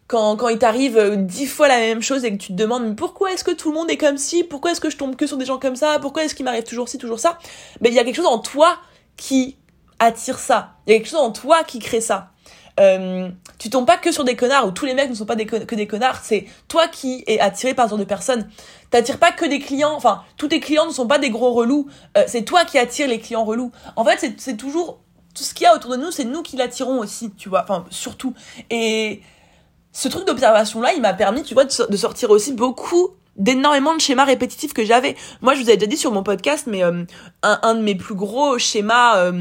quand, 0.07 0.37
quand 0.37 0.47
il 0.47 0.57
t'arrive 0.57 1.17
dix 1.17 1.45
fois 1.45 1.67
la 1.67 1.77
même 1.77 2.01
chose 2.01 2.23
et 2.23 2.31
que 2.31 2.41
tu 2.41 2.47
te 2.47 2.57
demandes 2.57 2.95
pourquoi 2.95 3.33
est-ce 3.33 3.43
que 3.43 3.51
tout 3.51 3.69
le 3.69 3.75
monde 3.75 3.91
est 3.91 3.97
comme 3.97 4.17
ci, 4.17 4.45
pourquoi 4.45 4.71
est-ce 4.71 4.81
que 4.81 4.89
je 4.89 4.97
tombe 4.97 5.17
que 5.17 5.27
sur 5.27 5.37
des 5.37 5.45
gens 5.45 5.59
comme 5.59 5.75
ça, 5.75 5.99
pourquoi 5.99 6.23
est-ce 6.23 6.33
qu'il 6.33 6.45
m'arrive 6.45 6.63
toujours 6.63 6.87
ci, 6.87 6.97
toujours 6.97 7.19
ça, 7.19 7.37
ben 7.81 7.91
il 7.91 7.95
y 7.95 7.99
a 7.99 8.03
quelque 8.03 8.15
chose 8.15 8.25
en 8.25 8.39
toi 8.39 8.77
qui 9.17 9.57
attire 9.99 10.39
ça, 10.39 10.77
il 10.87 10.93
y 10.93 10.95
a 10.95 10.97
quelque 10.97 11.11
chose 11.11 11.19
en 11.19 11.31
toi 11.31 11.63
qui 11.63 11.77
crée 11.77 12.01
ça. 12.01 12.31
Euh, 12.79 13.29
tu 13.57 13.69
tombes 13.69 13.85
pas 13.85 13.97
que 13.97 14.11
sur 14.11 14.23
des 14.23 14.35
connards 14.35 14.67
ou 14.67 14.71
tous 14.71 14.85
les 14.85 14.93
mecs 14.93 15.09
ne 15.09 15.15
sont 15.15 15.25
pas 15.25 15.35
des 15.35 15.45
que 15.45 15.75
des 15.75 15.87
connards, 15.87 16.19
c'est 16.23 16.45
toi 16.67 16.87
qui 16.87 17.23
es 17.27 17.39
attiré 17.39 17.73
par 17.73 17.85
ce 17.85 17.91
genre 17.91 17.99
de 17.99 18.05
personnes. 18.05 18.49
T'attires 18.89 19.19
pas 19.19 19.31
que 19.31 19.45
des 19.45 19.59
clients, 19.59 19.93
enfin 19.93 20.23
tous 20.37 20.47
tes 20.47 20.59
clients 20.59 20.85
ne 20.85 20.91
sont 20.91 21.07
pas 21.07 21.19
des 21.19 21.29
gros 21.29 21.51
relous, 21.51 21.87
euh, 22.17 22.23
c'est 22.27 22.43
toi 22.43 22.65
qui 22.65 22.77
attires 22.77 23.07
les 23.07 23.19
clients 23.19 23.43
relous. 23.43 23.71
En 23.95 24.05
fait 24.05 24.33
c'est 24.37 24.57
toujours 24.57 24.99
tout 25.35 25.43
ce 25.43 25.53
qu'il 25.53 25.65
y 25.65 25.67
a 25.67 25.75
autour 25.75 25.91
de 25.91 25.97
nous, 25.97 26.11
c'est 26.11 26.23
nous 26.23 26.41
qui 26.41 26.57
l'attirons 26.57 26.99
aussi, 26.99 27.31
tu 27.31 27.49
vois, 27.49 27.63
enfin 27.63 27.85
surtout. 27.89 28.33
Et 28.69 29.21
ce 29.91 30.07
truc 30.07 30.25
d'observation 30.25 30.81
là, 30.81 30.93
il 30.93 31.01
m'a 31.01 31.13
permis, 31.13 31.43
tu 31.43 31.53
vois, 31.53 31.65
de 31.65 31.97
sortir 31.97 32.29
aussi 32.29 32.53
beaucoup 32.53 33.09
d'énormément 33.39 33.95
de 33.95 34.01
schémas 34.01 34.25
répétitifs 34.25 34.73
que 34.73 34.83
j'avais. 34.83 35.15
Moi, 35.41 35.55
je 35.55 35.61
vous 35.61 35.69
avais 35.69 35.77
déjà 35.77 35.89
dit 35.89 35.97
sur 35.97 36.11
mon 36.11 36.23
podcast, 36.23 36.67
mais 36.67 36.83
euh, 36.83 37.03
un, 37.41 37.59
un, 37.63 37.73
de 37.73 37.81
mes 37.81 37.95
plus 37.95 38.15
gros 38.15 38.59
schémas 38.59 39.31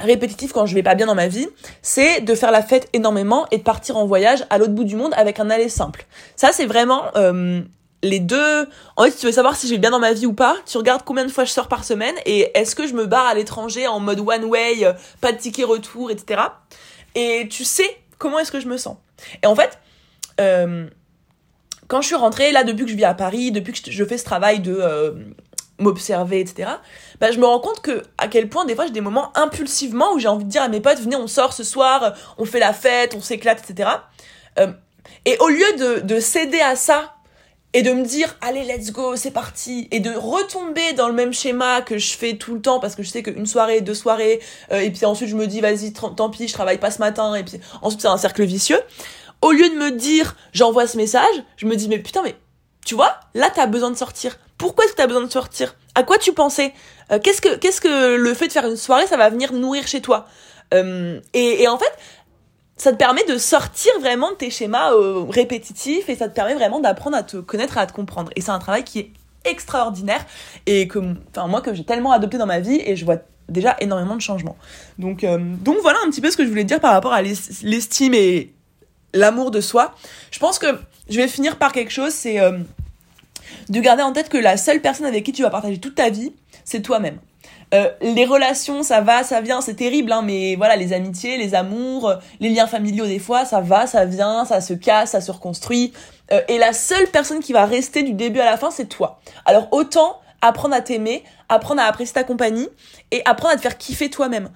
euh, 0.00 0.04
répétitifs 0.04 0.52
quand 0.52 0.66
je 0.66 0.74
vais 0.74 0.82
pas 0.82 0.94
bien 0.94 1.06
dans 1.06 1.14
ma 1.14 1.28
vie, 1.28 1.48
c'est 1.82 2.20
de 2.20 2.34
faire 2.34 2.50
la 2.50 2.62
fête 2.62 2.88
énormément 2.92 3.46
et 3.50 3.58
de 3.58 3.62
partir 3.62 3.96
en 3.96 4.06
voyage 4.06 4.44
à 4.50 4.58
l'autre 4.58 4.72
bout 4.72 4.84
du 4.84 4.96
monde 4.96 5.12
avec 5.16 5.40
un 5.40 5.50
aller 5.50 5.68
simple. 5.68 6.06
Ça, 6.36 6.52
c'est 6.52 6.66
vraiment 6.66 7.04
euh, 7.16 7.62
les 8.02 8.20
deux. 8.20 8.68
En 8.96 9.04
fait, 9.04 9.10
si 9.10 9.18
tu 9.18 9.26
veux 9.26 9.32
savoir 9.32 9.56
si 9.56 9.68
je 9.68 9.72
vais 9.72 9.78
bien 9.78 9.90
dans 9.90 9.98
ma 9.98 10.12
vie 10.12 10.26
ou 10.26 10.32
pas, 10.32 10.56
tu 10.66 10.76
regardes 10.78 11.02
combien 11.04 11.24
de 11.24 11.30
fois 11.30 11.44
je 11.44 11.50
sors 11.50 11.68
par 11.68 11.84
semaine 11.84 12.14
et 12.24 12.50
est-ce 12.58 12.74
que 12.74 12.86
je 12.86 12.94
me 12.94 13.06
barre 13.06 13.26
à 13.26 13.34
l'étranger 13.34 13.86
en 13.86 14.00
mode 14.00 14.20
one 14.20 14.44
way, 14.44 14.84
pas 15.20 15.32
de 15.32 15.38
ticket 15.38 15.64
retour, 15.64 16.10
etc. 16.10 16.42
Et 17.14 17.48
tu 17.50 17.64
sais 17.64 17.96
comment 18.18 18.38
est-ce 18.38 18.52
que 18.52 18.60
je 18.60 18.68
me 18.68 18.76
sens. 18.76 18.96
Et 19.42 19.46
en 19.46 19.54
fait, 19.54 19.78
euh, 20.40 20.86
quand 21.88 22.00
je 22.02 22.06
suis 22.06 22.16
rentrée, 22.16 22.52
là, 22.52 22.64
depuis 22.64 22.84
que 22.84 22.90
je 22.90 22.96
vis 22.96 23.04
à 23.04 23.14
Paris, 23.14 23.52
depuis 23.52 23.72
que 23.72 23.90
je 23.90 24.04
fais 24.04 24.18
ce 24.18 24.24
travail 24.24 24.60
de 24.60 24.76
euh, 24.80 25.12
m'observer, 25.78 26.40
etc., 26.40 26.70
bah, 27.20 27.30
je 27.30 27.38
me 27.38 27.46
rends 27.46 27.60
compte 27.60 27.80
que 27.80 28.02
à 28.18 28.28
quel 28.28 28.48
point, 28.48 28.64
des 28.64 28.74
fois, 28.74 28.86
j'ai 28.86 28.92
des 28.92 29.00
moments 29.00 29.36
impulsivement 29.36 30.12
où 30.12 30.18
j'ai 30.18 30.28
envie 30.28 30.44
de 30.44 30.50
dire 30.50 30.62
à 30.62 30.68
mes 30.68 30.80
potes, 30.80 31.00
venez, 31.00 31.16
on 31.16 31.26
sort 31.26 31.52
ce 31.52 31.64
soir, 31.64 32.14
on 32.38 32.44
fait 32.44 32.60
la 32.60 32.72
fête, 32.72 33.14
on 33.14 33.20
s'éclate, 33.20 33.62
etc. 33.68 33.90
Euh, 34.58 34.68
et 35.24 35.36
au 35.38 35.48
lieu 35.48 35.76
de, 35.78 36.00
de 36.00 36.20
céder 36.20 36.60
à 36.60 36.76
ça 36.76 37.16
et 37.76 37.82
de 37.82 37.92
me 37.92 38.04
dire 38.04 38.36
allez 38.40 38.64
let's 38.64 38.90
go 38.90 39.16
c'est 39.16 39.30
parti 39.30 39.86
et 39.90 40.00
de 40.00 40.10
retomber 40.10 40.94
dans 40.94 41.08
le 41.08 41.14
même 41.14 41.34
schéma 41.34 41.82
que 41.82 41.98
je 41.98 42.16
fais 42.16 42.36
tout 42.36 42.54
le 42.54 42.62
temps 42.62 42.80
parce 42.80 42.94
que 42.94 43.02
je 43.02 43.10
sais 43.10 43.22
qu'une 43.22 43.44
soirée 43.44 43.82
deux 43.82 43.94
soirées 43.94 44.40
euh, 44.72 44.80
et 44.80 44.90
puis 44.90 45.04
ensuite 45.04 45.28
je 45.28 45.36
me 45.36 45.46
dis 45.46 45.60
vas-y 45.60 45.92
tant 45.92 46.30
pis 46.30 46.48
je 46.48 46.54
travaille 46.54 46.78
pas 46.78 46.90
ce 46.90 47.00
matin 47.00 47.34
et 47.34 47.44
puis 47.44 47.60
ensuite 47.82 48.00
c'est 48.00 48.08
un 48.08 48.16
cercle 48.16 48.44
vicieux 48.44 48.80
au 49.42 49.52
lieu 49.52 49.68
de 49.68 49.74
me 49.74 49.90
dire 49.90 50.36
j'envoie 50.52 50.86
ce 50.86 50.96
message 50.96 51.42
je 51.56 51.66
me 51.66 51.76
dis 51.76 51.88
mais 51.88 51.98
putain 51.98 52.22
mais 52.22 52.34
tu 52.84 52.94
vois 52.94 53.20
là 53.34 53.50
t'as 53.54 53.66
besoin 53.66 53.90
de 53.90 53.96
sortir 53.96 54.38
pourquoi 54.58 54.84
est-ce 54.84 54.92
que 54.92 54.98
t'as 54.98 55.06
besoin 55.06 55.22
de 55.22 55.30
sortir? 55.30 55.76
À 55.94 56.02
quoi 56.02 56.18
tu 56.18 56.32
pensais? 56.32 56.72
Euh, 57.10 57.18
qu'est-ce 57.18 57.40
que 57.40 57.56
qu'est-ce 57.56 57.80
que 57.80 58.16
le 58.16 58.34
fait 58.34 58.48
de 58.48 58.52
faire 58.52 58.66
une 58.66 58.76
soirée 58.76 59.06
ça 59.06 59.16
va 59.16 59.30
venir 59.30 59.52
nourrir 59.52 59.86
chez 59.86 60.00
toi? 60.00 60.26
Euh, 60.74 61.20
et, 61.34 61.68
en 61.68 61.78
fait 61.78 61.92
ça 62.78 62.92
te 62.92 62.96
permet 62.96 63.24
de 63.24 63.38
sortir 63.38 63.90
vraiment 64.00 64.32
de 64.32 64.36
tes 64.36 64.50
schémas 64.50 64.92
euh, 64.92 65.24
répétitifs 65.30 66.10
et 66.10 66.14
ça 66.14 66.28
te 66.28 66.34
permet 66.34 66.54
vraiment 66.54 66.78
d'apprendre 66.78 67.16
à 67.16 67.22
te 67.22 67.38
connaître 67.38 67.78
à 67.78 67.86
te 67.86 67.92
comprendre. 67.94 68.30
Et 68.36 68.42
c'est 68.42 68.50
un 68.50 68.58
travail 68.58 68.84
qui 68.84 68.98
est 68.98 69.10
extraordinaire 69.46 70.22
et 70.66 70.86
que, 70.86 70.98
enfin, 71.30 71.46
moi, 71.46 71.62
que 71.62 71.72
j'ai 71.72 71.84
tellement 71.84 72.12
adopté 72.12 72.36
dans 72.36 72.44
ma 72.44 72.60
vie 72.60 72.82
et 72.84 72.94
je 72.94 73.06
vois 73.06 73.16
déjà 73.48 73.76
énormément 73.80 74.14
de 74.14 74.20
changements. 74.20 74.58
Donc, 74.98 75.24
donc 75.24 75.78
voilà 75.80 75.98
un 76.04 76.10
petit 76.10 76.20
peu 76.20 76.30
ce 76.30 76.36
que 76.36 76.44
je 76.44 76.50
voulais 76.50 76.64
dire 76.64 76.78
par 76.80 76.92
rapport 76.92 77.14
à 77.14 77.22
l'estime 77.22 78.12
et 78.12 78.52
l'amour 79.14 79.50
de 79.50 79.62
soi. 79.62 79.94
Je 80.30 80.38
pense 80.38 80.58
que 80.58 80.66
je 81.08 81.16
vais 81.16 81.28
finir 81.28 81.56
par 81.56 81.72
quelque 81.72 81.90
chose, 81.90 82.12
c'est 82.12 82.38
de 83.68 83.80
garder 83.80 84.02
en 84.02 84.12
tête 84.12 84.28
que 84.28 84.38
la 84.38 84.56
seule 84.56 84.80
personne 84.80 85.06
avec 85.06 85.24
qui 85.24 85.32
tu 85.32 85.42
vas 85.42 85.50
partager 85.50 85.78
toute 85.78 85.94
ta 85.94 86.10
vie, 86.10 86.32
c'est 86.64 86.82
toi-même. 86.82 87.18
Euh, 87.74 87.90
les 88.00 88.24
relations, 88.24 88.82
ça 88.82 89.00
va, 89.00 89.24
ça 89.24 89.40
vient, 89.40 89.60
c'est 89.60 89.74
terrible, 89.74 90.12
hein, 90.12 90.22
mais 90.22 90.54
voilà, 90.54 90.76
les 90.76 90.92
amitiés, 90.92 91.36
les 91.36 91.54
amours, 91.54 92.08
euh, 92.08 92.16
les 92.38 92.48
liens 92.48 92.68
familiaux, 92.68 93.06
des 93.06 93.18
fois, 93.18 93.44
ça 93.44 93.60
va, 93.60 93.86
ça 93.88 94.04
vient, 94.04 94.44
ça 94.44 94.60
se 94.60 94.72
casse, 94.72 95.10
ça 95.10 95.20
se 95.20 95.32
reconstruit. 95.32 95.92
Euh, 96.32 96.40
et 96.48 96.58
la 96.58 96.72
seule 96.72 97.08
personne 97.08 97.40
qui 97.40 97.52
va 97.52 97.66
rester 97.66 98.02
du 98.04 98.12
début 98.12 98.40
à 98.40 98.44
la 98.44 98.56
fin, 98.56 98.70
c'est 98.70 98.86
toi. 98.86 99.20
Alors 99.44 99.68
autant 99.72 100.20
apprendre 100.42 100.74
à 100.74 100.80
t'aimer, 100.80 101.24
apprendre 101.48 101.80
à 101.80 101.84
apprécier 101.84 102.14
ta 102.14 102.24
compagnie 102.24 102.68
et 103.10 103.22
apprendre 103.24 103.54
à 103.54 103.56
te 103.56 103.62
faire 103.62 103.78
kiffer 103.78 104.10
toi-même. 104.10 104.50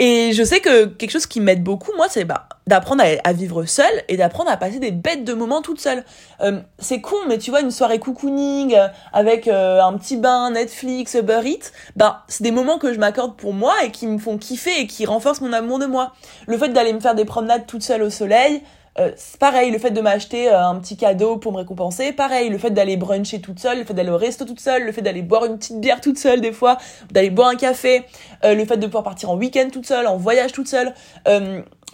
Et 0.00 0.32
je 0.32 0.44
sais 0.44 0.60
que 0.60 0.84
quelque 0.84 1.10
chose 1.10 1.26
qui 1.26 1.40
m'aide 1.40 1.64
beaucoup, 1.64 1.90
moi, 1.96 2.06
c'est 2.08 2.24
bah, 2.24 2.48
d'apprendre 2.68 3.02
à, 3.24 3.32
vivre 3.32 3.64
seule 3.64 4.04
et 4.06 4.16
d'apprendre 4.16 4.48
à 4.48 4.56
passer 4.56 4.78
des 4.78 4.92
bêtes 4.92 5.24
de 5.24 5.34
moments 5.34 5.60
toute 5.60 5.80
seule. 5.80 6.04
Euh, 6.40 6.60
c'est 6.78 7.00
con, 7.00 7.16
mais 7.26 7.38
tu 7.38 7.50
vois, 7.50 7.62
une 7.62 7.72
soirée 7.72 7.98
cocooning 7.98 8.76
euh, 8.76 8.86
avec 9.12 9.48
euh, 9.48 9.82
un 9.82 9.98
petit 9.98 10.16
bain, 10.16 10.52
Netflix, 10.52 11.14
Uber 11.14 11.40
Eats, 11.44 11.72
bah, 11.96 12.22
c'est 12.28 12.44
des 12.44 12.52
moments 12.52 12.78
que 12.78 12.92
je 12.92 13.00
m'accorde 13.00 13.36
pour 13.36 13.52
moi 13.52 13.74
et 13.84 13.90
qui 13.90 14.06
me 14.06 14.18
font 14.18 14.38
kiffer 14.38 14.82
et 14.82 14.86
qui 14.86 15.04
renforcent 15.04 15.40
mon 15.40 15.52
amour 15.52 15.80
de 15.80 15.86
moi. 15.86 16.12
Le 16.46 16.56
fait 16.56 16.68
d'aller 16.68 16.92
me 16.92 17.00
faire 17.00 17.16
des 17.16 17.24
promenades 17.24 17.66
toute 17.66 17.82
seule 17.82 18.02
au 18.04 18.10
soleil, 18.10 18.62
euh, 18.98 19.12
pareil, 19.38 19.70
le 19.70 19.78
fait 19.78 19.90
de 19.90 20.00
m'acheter 20.00 20.48
euh, 20.48 20.60
un 20.60 20.76
petit 20.76 20.96
cadeau 20.96 21.36
pour 21.36 21.52
me 21.52 21.58
récompenser, 21.58 22.12
pareil, 22.12 22.48
le 22.48 22.58
fait 22.58 22.70
d'aller 22.70 22.96
bruncher 22.96 23.40
toute 23.40 23.60
seule, 23.60 23.78
le 23.78 23.84
fait 23.84 23.94
d'aller 23.94 24.10
au 24.10 24.16
resto 24.16 24.44
toute 24.44 24.60
seule, 24.60 24.84
le 24.84 24.92
fait 24.92 25.02
d'aller 25.02 25.22
boire 25.22 25.44
une 25.44 25.56
petite 25.58 25.80
bière 25.80 26.00
toute 26.00 26.18
seule 26.18 26.40
des 26.40 26.52
fois, 26.52 26.78
d'aller 27.10 27.30
boire 27.30 27.48
un 27.48 27.56
café, 27.56 28.04
euh, 28.44 28.54
le 28.54 28.64
fait 28.64 28.76
de 28.76 28.86
pouvoir 28.86 29.04
partir 29.04 29.30
en 29.30 29.36
week-end 29.36 29.68
toute 29.72 29.86
seule, 29.86 30.06
en 30.06 30.16
voyage 30.16 30.52
toute 30.52 30.68
seule, 30.68 30.94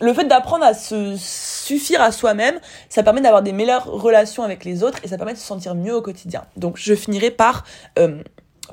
le 0.00 0.12
fait 0.12 0.24
d'apprendre 0.24 0.64
à 0.64 0.74
se 0.74 1.14
suffire 1.16 2.02
à 2.02 2.10
soi-même, 2.10 2.58
ça 2.88 3.02
permet 3.02 3.20
d'avoir 3.20 3.42
des 3.42 3.52
meilleures 3.52 3.86
relations 3.86 4.42
avec 4.42 4.64
les 4.64 4.82
autres 4.82 4.98
et 5.04 5.08
ça 5.08 5.16
permet 5.16 5.34
de 5.34 5.38
se 5.38 5.46
sentir 5.46 5.74
mieux 5.74 5.94
au 5.94 6.02
quotidien. 6.02 6.42
Donc 6.56 6.76
je 6.78 6.94
finirai 6.94 7.30
par 7.30 7.64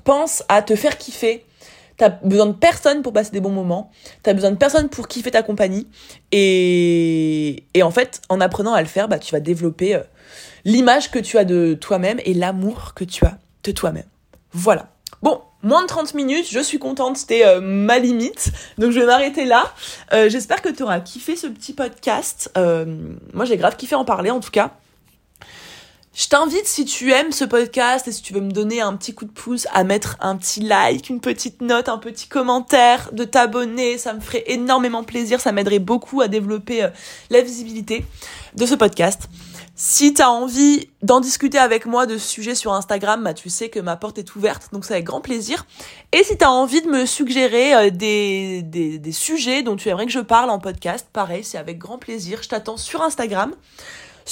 pense 0.04 0.44
à 0.50 0.64
te 0.64 0.76
faire 0.76 0.98
kiffer, 0.98 1.46
T'as 2.02 2.10
besoin 2.10 2.48
de 2.48 2.54
personne 2.54 3.04
pour 3.04 3.14
passer 3.14 3.30
des 3.30 3.42
bons 3.42 3.52
moments. 3.52 3.92
T'as 4.24 4.34
besoin 4.34 4.50
de 4.50 4.56
personne 4.56 4.90
pour 4.90 5.08
kiffer 5.08 5.30
ta 5.30 5.44
compagnie. 5.44 5.88
Et, 6.32 7.31
et 7.74 7.84
en 7.84 7.92
fait, 7.92 8.22
en 8.30 8.42
apprenant 8.42 8.74
à 8.74 8.82
le 8.82 8.88
faire, 8.88 9.08
bah, 9.08 9.20
tu 9.20 9.32
vas 9.34 9.40
développer 9.40 9.96
euh, 9.96 10.04
l'image 10.66 11.12
que 11.12 11.20
tu 11.20 11.38
as 11.38 11.46
de 11.46 11.78
toi-même 11.80 12.20
et 12.26 12.34
l'amour 12.34 12.94
que 12.96 13.04
tu 13.04 13.26
as 13.26 13.38
de 13.64 13.72
toi-même. 13.72 14.06
Voilà. 14.54 14.90
Bon, 15.22 15.42
moins 15.62 15.84
de 15.84 15.88
30 15.88 16.14
minutes, 16.14 16.48
je 16.50 16.60
suis 16.60 16.80
contente, 16.80 17.18
c'était 17.18 17.46
euh, 17.46 17.62
ma 17.62 18.00
limite. 18.00 18.52
Donc 18.78 18.92
je 18.92 19.00
vais 19.00 19.06
m'arrêter 19.06 19.46
là. 19.46 19.72
Euh, 20.14 20.30
j'espère 20.30 20.62
que 20.62 20.70
tu 20.70 20.84
auras 20.84 21.00
kiffé 21.00 21.36
ce 21.36 21.48
petit 21.48 21.74
podcast. 21.74 22.52
moi 23.34 23.46
j'ai 23.46 23.58
grave 23.58 23.76
kiffé 23.76 23.96
en 23.96 24.06
parler 24.06 24.32
en 24.32 24.40
tout 24.40 24.52
cas. 24.52 24.72
Je 26.14 26.28
t'invite, 26.28 26.68
si 26.68 26.84
tu 26.84 27.14
aimes 27.14 27.32
ce 27.32 27.46
podcast 27.46 28.06
et 28.06 28.12
si 28.12 28.22
tu 28.22 28.34
veux 28.34 28.42
me 28.42 28.52
donner 28.52 28.82
un 28.82 28.98
petit 28.98 29.14
coup 29.14 29.24
de 29.24 29.32
pouce, 29.32 29.66
à 29.72 29.86
mettre 29.86 30.18
un 30.20 30.36
petit 30.36 30.60
like, 30.60 31.10
une 31.10 31.22
petite 31.22 31.62
note, 31.62 31.88
un 31.88 31.98
petit 31.98 32.28
commentaire, 32.28 33.12
de 33.14 33.24
t'abonner. 33.24 33.98
Ça 33.98 34.14
me 34.14 34.20
ferait 34.20 34.44
énormément 34.48 35.06
plaisir. 35.06 35.40
Ça 35.40 35.54
m'aiderait 35.54 35.80
beaucoup 35.80 36.20
à 36.20 36.28
développer 36.28 36.84
euh, 36.84 36.90
la 37.30 37.40
visibilité 37.40 38.04
de 38.56 38.66
ce 38.66 38.76
podcast. 38.76 39.30
Si 39.74 40.14
tu 40.14 40.22
as 40.22 40.30
envie 40.30 40.90
d'en 41.02 41.22
discuter 41.22 41.58
avec 41.58 41.86
moi 41.86 42.06
de 42.06 42.18
ce 42.18 42.28
sujet 42.28 42.56
sur 42.56 42.74
Instagram, 42.74 43.24
bah, 43.24 43.34
tu 43.34 43.50
sais 43.50 43.70
que 43.70 43.80
ma 43.80 43.96
porte 43.96 44.18
est 44.18 44.36
ouverte, 44.36 44.68
donc 44.74 44.84
c'est 44.84 44.96
avec 44.96 45.06
grand 45.06 45.22
plaisir. 45.22 45.66
Et 46.12 46.26
si 46.26 46.38
tu 46.38 46.44
as 46.44 46.52
envie 46.52 46.82
de 46.82 46.90
me 46.90 47.06
suggérer 47.06 47.74
euh, 47.74 47.90
des, 47.90 48.64
des, 48.64 49.00
des 49.00 49.12
sujets 49.14 49.64
dont 49.64 49.78
tu 49.78 49.88
aimerais 49.88 50.08
que 50.08 50.12
je 50.12 50.20
parle 50.20 50.50
en 50.50 50.60
podcast, 50.60 51.08
pareil, 51.14 51.46
c'est 51.46 51.58
avec 51.58 51.78
grand 51.78 51.98
plaisir. 51.98 52.44
Je 52.44 52.50
t'attends 52.50 52.76
sur 52.76 53.02
Instagram. 53.02 53.56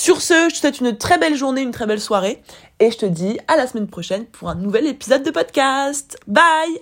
Sur 0.01 0.21
ce, 0.21 0.47
je 0.47 0.53
te 0.53 0.59
souhaite 0.59 0.79
une 0.79 0.97
très 0.97 1.17
belle 1.17 1.35
journée, 1.35 1.59
une 1.59 1.71
très 1.71 1.85
belle 1.85 1.99
soirée, 1.99 2.41
et 2.79 2.89
je 2.89 2.97
te 2.97 3.05
dis 3.05 3.37
à 3.49 3.57
la 3.57 3.67
semaine 3.67 3.89
prochaine 3.89 4.25
pour 4.25 4.47
un 4.47 4.55
nouvel 4.55 4.87
épisode 4.87 5.23
de 5.23 5.29
podcast. 5.29 6.17
Bye 6.25 6.79